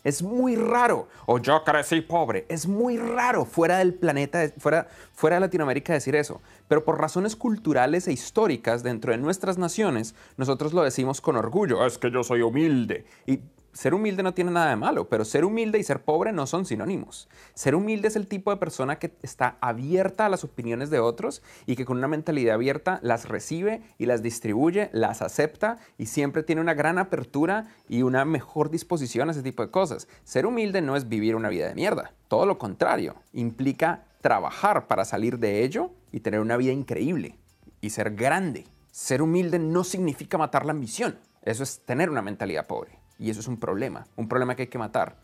Es 0.04 0.22
muy 0.22 0.56
raro. 0.56 1.08
O 1.26 1.38
yo 1.38 1.62
crecí 1.64 2.00
pobre. 2.00 2.44
Es 2.48 2.66
muy 2.66 2.96
raro 2.96 3.44
fuera 3.44 3.78
del 3.78 3.94
planeta, 3.94 4.50
fuera, 4.58 4.88
fuera 5.12 5.36
de 5.36 5.40
Latinoamérica 5.40 5.92
decir 5.92 6.16
eso. 6.16 6.40
Pero 6.68 6.84
por 6.84 7.00
razones 7.00 7.36
culturales 7.36 8.08
e 8.08 8.12
históricas 8.12 8.82
dentro 8.82 9.12
de 9.12 9.18
nuestras 9.18 9.58
naciones, 9.58 10.14
nosotros 10.36 10.72
lo 10.72 10.82
decimos 10.82 11.20
con 11.20 11.36
orgullo. 11.36 11.86
Es 11.86 11.98
que 11.98 12.10
yo 12.10 12.24
soy 12.24 12.42
humilde. 12.42 13.04
Y 13.26 13.40
ser 13.72 13.94
humilde 13.94 14.22
no 14.22 14.34
tiene 14.34 14.50
nada 14.50 14.70
de 14.70 14.76
malo, 14.76 15.08
pero 15.08 15.24
ser 15.24 15.44
humilde 15.44 15.78
y 15.78 15.82
ser 15.82 16.02
pobre 16.02 16.32
no 16.32 16.46
son 16.46 16.66
sinónimos. 16.66 17.28
Ser 17.54 17.74
humilde 17.74 18.08
es 18.08 18.16
el 18.16 18.26
tipo 18.26 18.50
de 18.50 18.58
persona 18.58 18.98
que 18.98 19.14
está 19.22 19.56
abierta 19.60 20.26
a 20.26 20.28
las 20.28 20.44
opiniones 20.44 20.90
de 20.90 20.98
otros 20.98 21.42
y 21.66 21.76
que 21.76 21.84
con 21.84 21.96
una 21.96 22.08
mentalidad 22.08 22.54
abierta 22.54 22.98
las 23.02 23.28
recibe 23.28 23.82
y 23.98 24.06
las 24.06 24.22
distribuye, 24.22 24.90
las 24.92 25.22
acepta 25.22 25.78
y 25.96 26.06
siempre 26.06 26.42
tiene 26.42 26.60
una 26.60 26.74
gran 26.74 26.98
apertura 26.98 27.66
y 27.88 28.02
una 28.02 28.24
mejor 28.24 28.70
disposición 28.70 29.28
a 29.28 29.32
ese 29.32 29.42
tipo 29.42 29.62
de 29.62 29.70
cosas. 29.70 30.06
Ser 30.24 30.46
humilde 30.46 30.82
no 30.82 30.94
es 30.94 31.08
vivir 31.08 31.34
una 31.34 31.48
vida 31.48 31.68
de 31.68 31.74
mierda, 31.74 32.12
todo 32.28 32.46
lo 32.46 32.58
contrario, 32.58 33.16
implica 33.32 34.04
trabajar 34.20 34.86
para 34.86 35.04
salir 35.04 35.38
de 35.38 35.64
ello 35.64 35.90
y 36.12 36.20
tener 36.20 36.40
una 36.40 36.56
vida 36.56 36.72
increíble 36.72 37.38
y 37.80 37.90
ser 37.90 38.14
grande. 38.14 38.66
Ser 38.90 39.22
humilde 39.22 39.58
no 39.58 39.84
significa 39.84 40.36
matar 40.36 40.66
la 40.66 40.72
ambición, 40.72 41.18
eso 41.42 41.62
es 41.62 41.80
tener 41.84 42.10
una 42.10 42.22
mentalidad 42.22 42.66
pobre. 42.66 43.01
Y 43.22 43.30
eso 43.30 43.38
es 43.38 43.46
un 43.46 43.56
problema, 43.56 44.04
un 44.16 44.28
problema 44.28 44.56
que 44.56 44.62
hay 44.62 44.68
que 44.68 44.78
matar. 44.78 45.14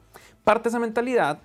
Parte 0.45 0.65
de 0.65 0.69
esa 0.69 0.79
mentalidad 0.79 1.41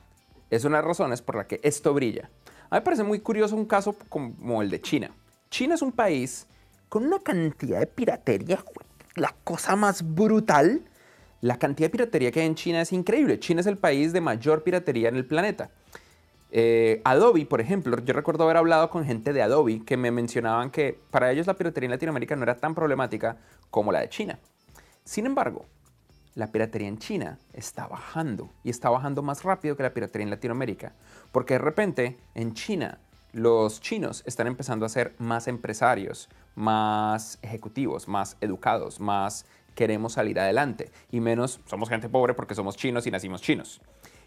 es 0.52 0.64
una 0.66 0.78
de 0.78 0.84
las 0.84 0.88
razones 0.88 1.22
por 1.24 1.36
la 1.36 1.48
que 1.48 1.60
esto 1.64 1.96
brilla. 1.96 2.30
A 2.70 2.76
mí 2.76 2.80
me 2.80 2.82
parece 2.82 3.02
muy 3.02 3.20
curioso 3.22 3.56
un 3.56 3.66
caso 3.66 3.96
como 4.08 4.62
el 4.62 4.70
de 4.70 4.80
China. 4.80 5.10
China 5.50 5.74
es 5.74 5.82
un 5.82 5.92
país 5.92 6.46
con 6.90 7.08
una 7.08 7.18
cantidad 7.18 7.80
de 7.80 7.88
piratería, 7.88 8.64
la 9.16 9.36
cosa 9.44 9.76
más 9.76 10.04
brutal. 10.14 10.84
La 11.42 11.58
cantidad 11.58 11.88
de 11.88 11.92
piratería 11.92 12.32
que 12.32 12.42
hay 12.42 12.46
en 12.46 12.56
China 12.56 12.82
es 12.82 12.94
increíble. 12.94 13.40
China 13.40 13.62
es 13.62 13.68
el 13.68 13.80
país 13.80 14.14
de 14.14 14.22
mayor 14.22 14.62
piratería 14.62 15.10
en 15.10 15.16
el 15.16 15.26
planeta. 15.26 15.72
Eh, 16.52 17.02
Adobe, 17.04 17.48
por 17.48 17.62
ejemplo, 17.62 17.98
yo 17.98 18.14
recuerdo 18.14 18.44
haber 18.44 18.58
hablado 18.58 18.92
con 18.92 19.06
gente 19.06 19.34
de 19.34 19.42
Adobe 19.42 19.84
que 19.84 19.98
me 19.98 20.12
mencionaban 20.12 20.70
que 20.70 21.00
para 21.10 21.32
ellos 21.32 21.48
la 21.48 21.56
piratería 21.56 21.88
en 21.88 21.92
Latinoamérica 21.92 22.36
no 22.36 22.44
era 22.44 22.58
tan 22.58 22.76
problemática 22.76 23.38
como 23.72 23.92
la 23.92 24.02
de 24.02 24.10
China. 24.10 24.38
Sin 25.04 25.26
embargo, 25.26 25.66
la 26.36 26.52
piratería 26.52 26.88
en 26.88 26.98
China 26.98 27.40
está 27.54 27.88
bajando 27.88 28.50
y 28.64 28.70
está 28.70 28.90
bajando 28.90 29.22
más 29.22 29.44
rápido 29.44 29.78
que 29.78 29.84
la 29.84 29.94
piratería 29.94 30.24
en 30.24 30.30
Latinoamérica, 30.30 30.94
porque 31.32 31.56
de 31.56 31.60
repente 31.60 32.18
en 32.34 32.54
China 32.54 33.00
los 33.32 33.82
chinos 33.82 34.24
están 34.26 34.48
empezando 34.48 34.86
a 34.86 34.90
ser 34.90 35.16
más 35.18 35.48
empresarios, 35.48 36.30
más 36.56 37.40
ejecutivos, 37.42 38.08
más 38.08 38.38
educados, 38.42 39.00
más 39.00 39.46
queremos 39.76 40.14
salir 40.14 40.40
adelante 40.40 40.92
y 41.12 41.20
menos 41.20 41.60
somos 41.66 41.90
gente 41.90 42.10
pobre 42.10 42.34
porque 42.34 42.56
somos 42.56 42.78
chinos 42.78 43.08
y 43.08 43.12
nacimos 43.12 43.42
chinos. 43.42 43.82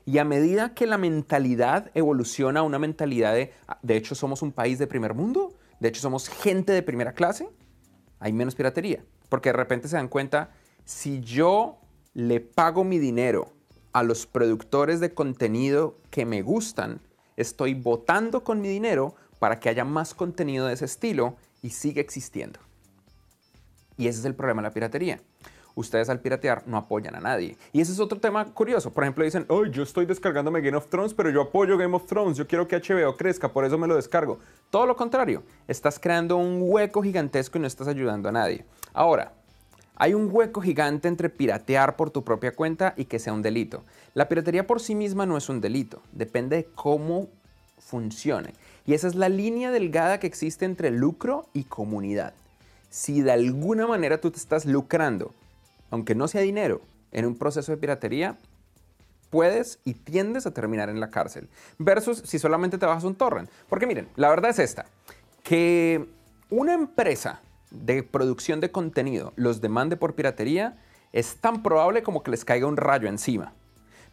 Y 0.04 0.18
a 0.18 0.24
medida 0.24 0.74
que 0.74 0.86
la 0.86 0.98
mentalidad 0.98 1.90
evoluciona 1.94 2.60
a 2.60 2.62
una 2.62 2.78
mentalidad 2.78 3.34
de, 3.34 3.52
de 3.82 3.96
hecho 3.96 4.14
somos 4.14 4.42
un 4.42 4.52
país 4.52 4.78
de 4.78 4.86
primer 4.86 5.14
mundo, 5.14 5.54
de 5.80 5.88
hecho 5.88 6.00
somos 6.00 6.28
gente 6.28 6.72
de 6.72 6.82
primera 6.82 7.12
clase, 7.12 7.48
hay 8.20 8.32
menos 8.32 8.54
piratería, 8.54 9.04
porque 9.28 9.48
de 9.48 9.54
repente 9.54 9.88
se 9.88 9.96
dan 9.96 10.08
cuenta, 10.08 10.50
si 10.84 11.20
yo 11.20 11.78
le 12.16 12.40
pago 12.40 12.82
mi 12.82 12.98
dinero 12.98 13.52
a 13.92 14.02
los 14.02 14.24
productores 14.24 15.00
de 15.00 15.12
contenido 15.12 15.98
que 16.08 16.24
me 16.24 16.40
gustan, 16.40 17.02
estoy 17.36 17.74
votando 17.74 18.42
con 18.42 18.62
mi 18.62 18.68
dinero 18.68 19.14
para 19.38 19.60
que 19.60 19.68
haya 19.68 19.84
más 19.84 20.14
contenido 20.14 20.66
de 20.66 20.72
ese 20.72 20.86
estilo 20.86 21.36
y 21.60 21.70
siga 21.70 22.00
existiendo. 22.00 22.58
Y 23.98 24.08
ese 24.08 24.20
es 24.20 24.24
el 24.24 24.34
problema 24.34 24.62
de 24.62 24.68
la 24.68 24.72
piratería. 24.72 25.20
Ustedes 25.74 26.08
al 26.08 26.20
piratear 26.20 26.62
no 26.66 26.78
apoyan 26.78 27.16
a 27.16 27.20
nadie. 27.20 27.58
Y 27.70 27.82
ese 27.82 27.92
es 27.92 28.00
otro 28.00 28.18
tema 28.18 28.46
curioso. 28.46 28.94
Por 28.94 29.04
ejemplo, 29.04 29.22
dicen, 29.22 29.44
oh, 29.48 29.66
yo 29.66 29.82
estoy 29.82 30.06
descargándome 30.06 30.62
Game 30.62 30.78
of 30.78 30.88
Thrones, 30.88 31.12
pero 31.12 31.28
yo 31.28 31.42
apoyo 31.42 31.76
Game 31.76 31.94
of 31.94 32.06
Thrones. 32.06 32.38
Yo 32.38 32.46
quiero 32.46 32.66
que 32.66 32.78
HBO 32.78 33.14
crezca, 33.14 33.52
por 33.52 33.66
eso 33.66 33.76
me 33.76 33.86
lo 33.86 33.94
descargo. 33.94 34.38
Todo 34.70 34.86
lo 34.86 34.96
contrario. 34.96 35.42
Estás 35.68 35.98
creando 35.98 36.38
un 36.38 36.60
hueco 36.62 37.02
gigantesco 37.02 37.58
y 37.58 37.60
no 37.60 37.66
estás 37.66 37.88
ayudando 37.88 38.30
a 38.30 38.32
nadie. 38.32 38.64
Ahora, 38.94 39.34
hay 39.96 40.14
un 40.14 40.28
hueco 40.30 40.60
gigante 40.60 41.08
entre 41.08 41.30
piratear 41.30 41.96
por 41.96 42.10
tu 42.10 42.22
propia 42.22 42.54
cuenta 42.54 42.94
y 42.96 43.06
que 43.06 43.18
sea 43.18 43.32
un 43.32 43.42
delito. 43.42 43.82
La 44.14 44.28
piratería 44.28 44.66
por 44.66 44.80
sí 44.80 44.94
misma 44.94 45.26
no 45.26 45.36
es 45.36 45.48
un 45.48 45.60
delito, 45.60 46.02
depende 46.12 46.56
de 46.56 46.64
cómo 46.64 47.28
funcione. 47.78 48.52
Y 48.86 48.94
esa 48.94 49.08
es 49.08 49.14
la 49.14 49.28
línea 49.28 49.70
delgada 49.70 50.20
que 50.20 50.26
existe 50.26 50.64
entre 50.64 50.90
lucro 50.90 51.46
y 51.52 51.64
comunidad. 51.64 52.34
Si 52.90 53.22
de 53.22 53.32
alguna 53.32 53.86
manera 53.86 54.20
tú 54.20 54.30
te 54.30 54.38
estás 54.38 54.64
lucrando, 54.64 55.34
aunque 55.90 56.14
no 56.14 56.28
sea 56.28 56.42
dinero, 56.42 56.82
en 57.12 57.26
un 57.26 57.36
proceso 57.36 57.72
de 57.72 57.78
piratería, 57.78 58.36
puedes 59.30 59.78
y 59.84 59.94
tiendes 59.94 60.46
a 60.46 60.52
terminar 60.52 60.88
en 60.88 61.00
la 61.00 61.10
cárcel. 61.10 61.48
Versus 61.78 62.22
si 62.24 62.38
solamente 62.38 62.78
te 62.78 62.86
bajas 62.86 63.04
un 63.04 63.14
torrent. 63.14 63.50
Porque 63.68 63.86
miren, 63.86 64.08
la 64.16 64.28
verdad 64.28 64.50
es 64.50 64.58
esta, 64.58 64.86
que 65.42 66.06
una 66.50 66.74
empresa 66.74 67.40
de 67.70 68.02
producción 68.02 68.60
de 68.60 68.70
contenido 68.70 69.32
los 69.36 69.60
demande 69.60 69.96
por 69.96 70.14
piratería, 70.14 70.78
es 71.12 71.36
tan 71.36 71.62
probable 71.62 72.02
como 72.02 72.22
que 72.22 72.30
les 72.30 72.44
caiga 72.44 72.66
un 72.66 72.76
rayo 72.76 73.08
encima. 73.08 73.54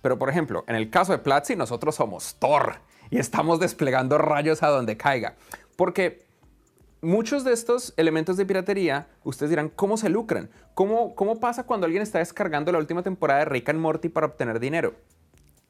Pero 0.02 0.18
por 0.20 0.30
ejemplo, 0.30 0.63
en 0.68 0.76
el 0.76 0.89
caso 0.89 1.12
de 1.12 1.20
Platzi, 1.20 1.56
nosotros 1.56 1.96
somos 1.96 2.36
Thor 2.36 2.76
y 3.10 3.18
estamos 3.18 3.60
desplegando 3.60 4.18
rayos 4.18 4.63
a 4.63 4.68
donde 4.68 4.98
caiga. 4.98 5.36
Porque 5.76 6.26
muchos 7.02 7.44
de 7.44 7.54
estos 7.54 7.94
elementos 7.98 8.38
de 8.38 8.46
piratería, 8.46 9.08
ustedes 9.24 9.50
dirán, 9.50 9.70
¿cómo 9.70 9.98
se 9.98 10.10
lucran? 10.10 10.50
¿Cómo, 10.74 11.16
¿Cómo 11.16 11.39
pasa 11.39 11.63
cuando 11.63 11.86
alguien 11.86 12.04
está 12.04 12.20
descargando 12.20 12.72
la 12.72 12.80
última 12.80 13.04
temporada 13.04 13.39
de 13.39 13.46
Rick 13.46 13.70
and 13.70 13.80
Morty 13.80 14.10
para 14.10 14.28
obtener 14.28 14.60
dinero? 14.60 14.96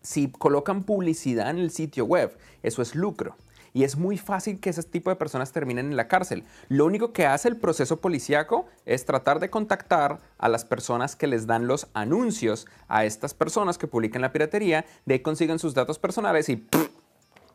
Si 0.02 0.32
colocan 0.32 0.84
publicidad 0.84 1.50
en 1.50 1.60
el 1.60 1.72
sitio 1.72 2.06
web, 2.06 2.38
eso 2.62 2.82
es 2.82 2.96
lucro 2.96 3.38
y 3.74 3.84
es 3.84 3.98
muy 3.98 4.18
fácil 4.18 4.60
que 4.60 4.70
ese 4.70 4.84
tipo 4.84 5.10
de 5.10 5.16
personas 5.16 5.52
terminen 5.52 5.88
en 5.88 5.98
la 5.98 6.08
cárcel. 6.08 6.44
Lo 6.70 6.86
único 6.86 7.12
que 7.12 7.26
hace 7.26 7.50
el 7.50 7.58
proceso 7.58 8.00
policíaco 8.00 8.68
es 8.86 9.06
tratar 9.06 9.40
de 9.40 9.50
contactar 9.50 10.20
a 10.38 10.48
las 10.48 10.64
personas 10.64 11.16
que 11.16 11.28
les 11.28 11.48
dan 11.48 11.68
los 11.68 11.88
anuncios 11.94 12.68
a 12.88 13.06
estas 13.06 13.34
personas 13.34 13.78
que 13.78 13.88
publican 13.88 14.22
la 14.22 14.32
piratería, 14.32 14.86
de 15.06 15.16
ahí 15.16 15.20
consiguen 15.22 15.60
sus 15.60 15.74
datos 15.74 15.98
personales 15.98 16.50
y, 16.50 16.68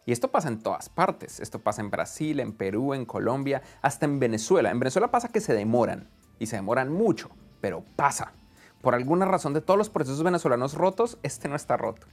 Y 0.05 0.13
esto 0.13 0.31
pasa 0.31 0.49
en 0.49 0.61
todas 0.61 0.89
partes. 0.89 1.39
Esto 1.39 1.59
pasa 1.59 1.83
en 1.83 1.91
Brasil, 1.91 2.41
en 2.41 2.53
Perú, 2.53 2.95
en 2.95 3.05
Colombia, 3.05 3.63
hasta 3.83 4.07
en 4.07 4.19
Venezuela. 4.19 4.71
En 4.71 4.81
Venezuela 4.81 5.11
pasa 5.11 5.29
que 5.29 5.41
se 5.41 5.53
demoran 5.53 6.09
y 6.39 6.47
se 6.47 6.57
demoran 6.57 6.91
mucho, 6.91 7.31
pero 7.61 7.85
pasa. 7.95 8.33
Por 8.81 8.95
alguna 8.95 9.27
razón 9.27 9.53
de 9.53 9.61
todos 9.61 9.77
los 9.77 9.91
procesos 9.91 10.23
venezolanos 10.23 10.75
rotos, 10.75 11.19
este 11.23 11.49
no 11.49 11.57
está 11.57 11.77
roto. 11.77 12.07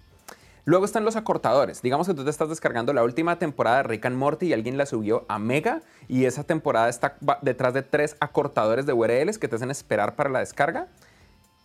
Luego 0.66 0.84
están 0.86 1.06
los 1.06 1.16
acortadores. 1.16 1.84
Digamos 1.84 2.08
que 2.08 2.16
tú 2.16 2.24
te 2.24 2.32
estás 2.32 2.50
descargando 2.50 2.92
la 2.92 3.04
última 3.04 3.38
temporada 3.38 3.78
de 3.78 3.84
Rick 3.84 4.08
and 4.08 4.18
Morty 4.18 4.48
y 4.48 4.54
alguien 4.54 4.80
la 4.80 4.88
subió 4.88 5.24
a 5.28 5.38
Mega 5.38 5.84
y 6.08 6.26
esa 6.26 6.44
temporada 6.44 6.90
está 6.90 7.18
detrás 7.44 7.76
de 7.76 7.84
tres 7.84 8.18
acortadores 8.20 8.88
de 8.88 8.94
URLs 8.94 9.38
que 9.38 9.48
te 9.48 9.58
hacen 9.58 9.70
esperar 9.70 10.16
para 10.16 10.32
la 10.32 10.40
descarga. 10.40 10.88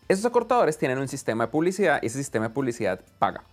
Esos 0.09 0.27
acortadores 0.27 0.77
tienen 0.77 0.99
un 0.99 1.09
sistema 1.09 1.47
de 1.47 1.51
publicidad 1.51 1.99
y 2.03 2.07
ese 2.07 2.19
sistema 2.19 2.49
de 2.49 2.55
publicidad 2.55 3.01
paga. 3.19 3.45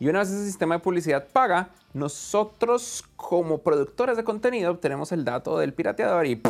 Y 0.00 0.08
una 0.08 0.20
vez 0.20 0.30
ese 0.30 0.46
sistema 0.46 0.76
de 0.76 0.80
publicidad 0.80 1.28
paga, 1.34 1.68
nosotros 1.92 3.04
como 3.16 3.58
productores 3.58 4.16
de 4.16 4.24
contenido 4.24 4.70
obtenemos 4.70 5.12
el 5.12 5.22
dato 5.22 5.58
del 5.58 5.74
pirateador 5.74 6.24
y 6.26 6.40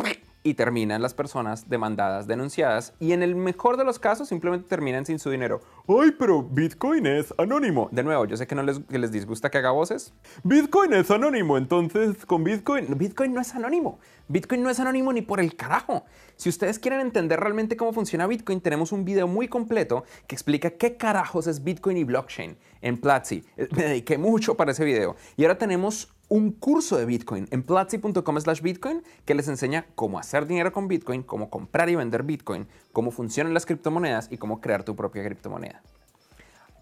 y 0.43 0.53
terminan 0.53 1.01
las 1.01 1.13
personas 1.13 1.69
demandadas, 1.69 2.27
denunciadas 2.27 2.93
y 2.99 3.11
en 3.11 3.23
el 3.23 3.35
mejor 3.35 3.77
de 3.77 3.83
los 3.83 3.99
casos 3.99 4.29
simplemente 4.29 4.67
terminan 4.67 5.05
sin 5.05 5.19
su 5.19 5.29
dinero. 5.29 5.61
¡Ay, 5.87 6.11
pero 6.17 6.43
Bitcoin 6.43 7.05
es 7.05 7.33
anónimo! 7.37 7.89
De 7.91 8.03
nuevo, 8.03 8.25
yo 8.25 8.37
sé 8.37 8.47
que 8.47 8.55
no 8.55 8.63
les, 8.63 8.79
les 8.89 9.11
disgusta 9.11 9.49
que 9.49 9.57
haga 9.57 9.71
voces. 9.71 10.13
Bitcoin 10.43 10.93
es 10.93 11.11
anónimo, 11.11 11.57
entonces 11.57 12.25
con 12.25 12.43
Bitcoin... 12.43 12.97
Bitcoin 12.97 13.33
no 13.33 13.41
es 13.41 13.53
anónimo. 13.55 13.99
Bitcoin 14.27 14.63
no 14.63 14.69
es 14.69 14.79
anónimo 14.79 15.11
ni 15.11 15.21
por 15.21 15.39
el 15.39 15.55
carajo. 15.55 16.05
Si 16.35 16.49
ustedes 16.49 16.79
quieren 16.79 17.01
entender 17.01 17.39
realmente 17.39 17.75
cómo 17.75 17.91
funciona 17.91 18.27
Bitcoin, 18.27 18.61
tenemos 18.61 18.91
un 18.91 19.03
video 19.03 19.27
muy 19.27 19.47
completo 19.47 20.03
que 20.27 20.35
explica 20.35 20.71
qué 20.71 20.95
carajos 20.95 21.47
es 21.47 21.63
Bitcoin 21.63 21.97
y 21.97 22.03
blockchain 22.03 22.57
en 22.81 22.97
Platzi. 22.97 23.43
Me 23.75 23.83
dediqué 23.83 24.17
mucho 24.17 24.55
para 24.55 24.71
ese 24.71 24.85
video. 24.85 25.15
Y 25.35 25.43
ahora 25.43 25.57
tenemos 25.57 26.13
un 26.29 26.51
curso 26.51 26.95
de 26.97 27.05
Bitcoin 27.05 27.47
en 27.49 27.63
platzi.com 27.63 28.39
slash 28.39 28.61
Bitcoin 28.61 29.03
que 29.25 29.33
les 29.33 29.47
enseña 29.47 29.87
cómo 29.95 30.19
hacer 30.19 30.45
dinero 30.45 30.71
con 30.71 30.87
Bitcoin, 30.87 31.23
cómo 31.23 31.49
comprar 31.49 31.89
y 31.89 31.95
vender 31.95 32.23
Bitcoin, 32.23 32.67
cómo 32.91 33.11
funcionan 33.11 33.53
las 33.53 33.65
criptomonedas 33.65 34.31
y 34.31 34.37
cómo 34.37 34.61
crear 34.61 34.83
tu 34.83 34.95
propia 34.95 35.25
criptomoneda. 35.25 35.81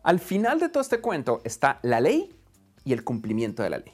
Al 0.04 0.20
final 0.20 0.60
de 0.60 0.70
todo 0.70 0.82
este 0.82 1.00
cuento 1.00 1.42
está 1.44 1.80
la 1.82 2.02
ley 2.02 2.34
y 2.84 2.94
el 2.94 3.04
cumplimiento 3.04 3.64
de 3.64 3.70
la 3.70 3.78
ley. 3.80 3.94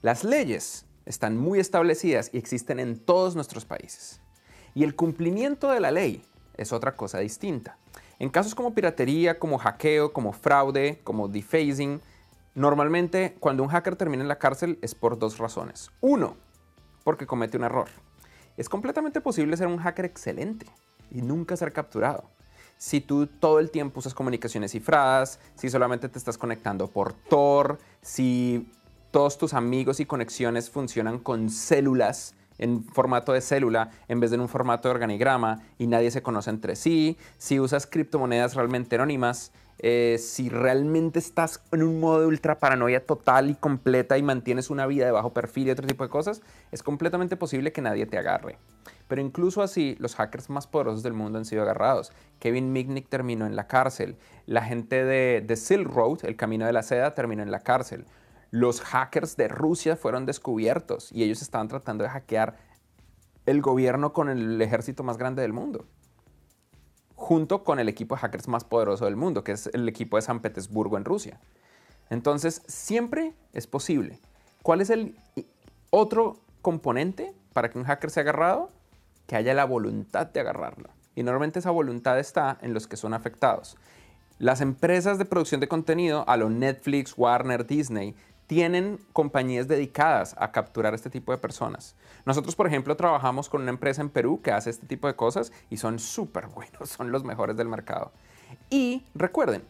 Las 0.00 0.24
leyes 0.24 0.86
están 1.06 1.36
muy 1.36 1.60
establecidas 1.60 2.30
y 2.32 2.38
existen 2.38 2.80
en 2.80 2.98
todos 2.98 3.34
nuestros 3.34 3.64
países. 3.64 4.20
Y 4.74 4.84
el 4.84 4.94
cumplimiento 4.94 5.70
de 5.70 5.80
la 5.80 5.90
ley 5.90 6.22
es 6.56 6.72
otra 6.72 6.96
cosa 6.96 7.18
distinta. 7.18 7.76
En 8.18 8.30
casos 8.30 8.54
como 8.54 8.74
piratería, 8.74 9.38
como 9.38 9.58
hackeo, 9.58 10.12
como 10.12 10.32
fraude, 10.32 11.00
como 11.04 11.28
defacing, 11.28 12.00
Normalmente, 12.54 13.34
cuando 13.40 13.62
un 13.62 13.70
hacker 13.70 13.96
termina 13.96 14.22
en 14.22 14.28
la 14.28 14.38
cárcel 14.38 14.78
es 14.82 14.94
por 14.94 15.18
dos 15.18 15.38
razones. 15.38 15.90
Uno, 16.02 16.36
porque 17.02 17.26
comete 17.26 17.56
un 17.56 17.64
error. 17.64 17.88
Es 18.58 18.68
completamente 18.68 19.22
posible 19.22 19.56
ser 19.56 19.68
un 19.68 19.78
hacker 19.78 20.04
excelente 20.04 20.66
y 21.10 21.22
nunca 21.22 21.56
ser 21.56 21.72
capturado. 21.72 22.24
Si 22.76 23.00
tú 23.00 23.26
todo 23.26 23.58
el 23.58 23.70
tiempo 23.70 24.00
usas 24.00 24.12
comunicaciones 24.12 24.72
cifradas, 24.72 25.40
si 25.54 25.70
solamente 25.70 26.08
te 26.08 26.18
estás 26.18 26.36
conectando 26.36 26.88
por 26.88 27.14
Tor, 27.14 27.78
si 28.02 28.70
todos 29.10 29.38
tus 29.38 29.54
amigos 29.54 30.00
y 30.00 30.06
conexiones 30.06 30.68
funcionan 30.68 31.18
con 31.18 31.48
células 31.48 32.34
en 32.58 32.84
formato 32.84 33.32
de 33.32 33.40
célula 33.40 33.90
en 34.08 34.20
vez 34.20 34.30
de 34.30 34.34
en 34.36 34.42
un 34.42 34.48
formato 34.48 34.88
de 34.88 34.94
organigrama 34.94 35.62
y 35.78 35.86
nadie 35.86 36.10
se 36.10 36.22
conoce 36.22 36.50
entre 36.50 36.76
sí, 36.76 37.16
si 37.38 37.60
usas 37.60 37.86
criptomonedas 37.86 38.54
realmente 38.54 38.96
anónimas, 38.96 39.52
eh, 39.78 40.16
si 40.18 40.48
realmente 40.48 41.18
estás 41.18 41.62
en 41.72 41.82
un 41.82 41.98
modo 41.98 42.20
de 42.20 42.26
ultra 42.26 42.58
paranoia 42.58 43.04
total 43.04 43.50
y 43.50 43.54
completa 43.54 44.16
y 44.16 44.22
mantienes 44.22 44.70
una 44.70 44.86
vida 44.86 45.06
de 45.06 45.12
bajo 45.12 45.32
perfil 45.32 45.68
y 45.68 45.70
otro 45.70 45.86
tipo 45.86 46.04
de 46.04 46.10
cosas, 46.10 46.42
es 46.70 46.82
completamente 46.82 47.36
posible 47.36 47.72
que 47.72 47.82
nadie 47.82 48.06
te 48.06 48.18
agarre. 48.18 48.58
Pero 49.08 49.20
incluso 49.20 49.62
así, 49.62 49.96
los 49.98 50.14
hackers 50.14 50.50
más 50.50 50.66
poderosos 50.66 51.02
del 51.02 51.12
mundo 51.12 51.38
han 51.38 51.44
sido 51.44 51.62
agarrados. 51.62 52.12
Kevin 52.38 52.72
Mitnick 52.72 53.08
terminó 53.08 53.44
en 53.46 53.56
la 53.56 53.66
cárcel. 53.66 54.16
La 54.46 54.62
gente 54.62 55.04
de, 55.04 55.42
de 55.46 55.56
Silk 55.56 55.88
Road, 55.88 56.24
el 56.24 56.36
camino 56.36 56.64
de 56.64 56.72
la 56.72 56.82
seda, 56.82 57.14
terminó 57.14 57.42
en 57.42 57.50
la 57.50 57.60
cárcel. 57.60 58.06
Los 58.50 58.80
hackers 58.80 59.36
de 59.36 59.48
Rusia 59.48 59.96
fueron 59.96 60.26
descubiertos 60.26 61.10
y 61.12 61.24
ellos 61.24 61.42
estaban 61.42 61.68
tratando 61.68 62.04
de 62.04 62.10
hackear 62.10 62.56
el 63.46 63.60
gobierno 63.60 64.12
con 64.12 64.28
el 64.28 64.60
ejército 64.62 65.02
más 65.02 65.18
grande 65.18 65.42
del 65.42 65.52
mundo 65.52 65.86
junto 67.22 67.62
con 67.62 67.78
el 67.78 67.88
equipo 67.88 68.16
de 68.16 68.20
hackers 68.20 68.48
más 68.48 68.64
poderoso 68.64 69.04
del 69.04 69.14
mundo, 69.14 69.44
que 69.44 69.52
es 69.52 69.68
el 69.68 69.88
equipo 69.88 70.16
de 70.16 70.22
San 70.22 70.40
Petersburgo 70.40 70.96
en 70.96 71.04
Rusia. 71.04 71.38
Entonces, 72.10 72.62
siempre 72.66 73.32
es 73.52 73.68
posible. 73.68 74.18
¿Cuál 74.64 74.80
es 74.80 74.90
el 74.90 75.14
otro 75.90 76.40
componente 76.62 77.32
para 77.52 77.70
que 77.70 77.78
un 77.78 77.84
hacker 77.84 78.10
sea 78.10 78.24
agarrado? 78.24 78.70
Que 79.28 79.36
haya 79.36 79.54
la 79.54 79.64
voluntad 79.64 80.26
de 80.26 80.40
agarrarlo. 80.40 80.88
Y 81.14 81.22
normalmente 81.22 81.60
esa 81.60 81.70
voluntad 81.70 82.18
está 82.18 82.58
en 82.60 82.74
los 82.74 82.88
que 82.88 82.96
son 82.96 83.14
afectados. 83.14 83.76
Las 84.40 84.60
empresas 84.60 85.16
de 85.16 85.24
producción 85.24 85.60
de 85.60 85.68
contenido, 85.68 86.24
a 86.26 86.36
lo 86.36 86.50
Netflix, 86.50 87.14
Warner, 87.16 87.64
Disney, 87.64 88.16
tienen 88.46 88.98
compañías 89.12 89.68
dedicadas 89.68 90.34
a 90.38 90.52
capturar 90.52 90.94
este 90.94 91.10
tipo 91.10 91.32
de 91.32 91.38
personas. 91.38 91.94
Nosotros, 92.24 92.54
por 92.54 92.66
ejemplo, 92.66 92.96
trabajamos 92.96 93.48
con 93.48 93.62
una 93.62 93.70
empresa 93.70 94.02
en 94.02 94.10
Perú 94.10 94.40
que 94.42 94.52
hace 94.52 94.70
este 94.70 94.86
tipo 94.86 95.06
de 95.06 95.16
cosas 95.16 95.52
y 95.70 95.76
son 95.78 95.98
súper 95.98 96.48
buenos, 96.48 96.88
son 96.90 97.12
los 97.12 97.24
mejores 97.24 97.56
del 97.56 97.68
mercado. 97.68 98.12
Y 98.70 99.04
recuerden, 99.14 99.62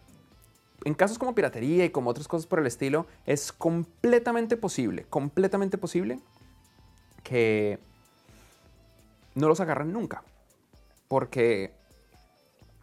en 0.85 0.95
casos 0.95 1.19
como 1.19 1.35
piratería 1.35 1.85
y 1.85 1.91
como 1.91 2.11
otras 2.11 2.29
cosas 2.29 2.47
por 2.47 2.59
el 2.59 2.67
estilo, 2.67 3.07
es 3.27 3.53
completamente 3.53 4.57
posible, 4.57 5.07
completamente 5.09 5.79
posible 5.79 6.21
que 7.23 7.79
no 9.35 9.49
los 9.49 9.61
agarren 9.61 9.93
nunca. 9.93 10.23
Porque 11.09 11.73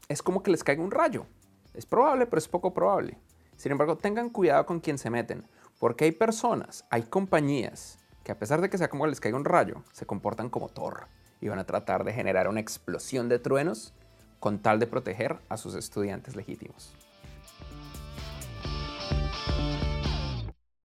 es 0.08 0.22
como 0.22 0.44
que 0.44 0.52
les 0.52 0.64
caiga 0.64 0.84
un 0.84 0.92
rayo. 0.92 1.26
Es 1.74 1.86
probable, 1.86 2.26
pero 2.26 2.40
es 2.40 2.48
poco 2.48 2.74
probable. 2.74 3.18
Sin 3.58 3.72
embargo, 3.72 3.98
tengan 3.98 4.30
cuidado 4.30 4.66
con 4.66 4.80
quien 4.80 4.98
se 4.98 5.10
meten. 5.10 5.46
Porque 5.80 6.04
hay 6.04 6.12
personas, 6.12 6.86
hay 6.90 7.04
compañías 7.04 8.00
que 8.26 8.34
a 8.34 8.38
pesar 8.38 8.60
de 8.60 8.70
que 8.70 8.78
sea 8.78 8.90
como 8.90 9.08
les 9.08 9.22
caiga 9.22 9.38
un 9.38 9.46
rayo, 9.46 9.82
se 9.94 10.06
comportan 10.06 10.50
como 10.50 10.68
Thor 10.68 11.08
y 11.40 11.48
van 11.48 11.58
a 11.58 11.66
tratar 11.66 12.04
de 12.04 12.12
generar 12.12 12.50
una 12.50 12.60
explosión 12.60 13.30
de 13.30 13.40
truenos 13.40 13.94
con 14.42 14.60
tal 14.60 14.80
de 14.80 14.88
proteger 14.88 15.40
a 15.48 15.56
sus 15.56 15.76
estudiantes 15.76 16.36
legítimos. 16.36 16.94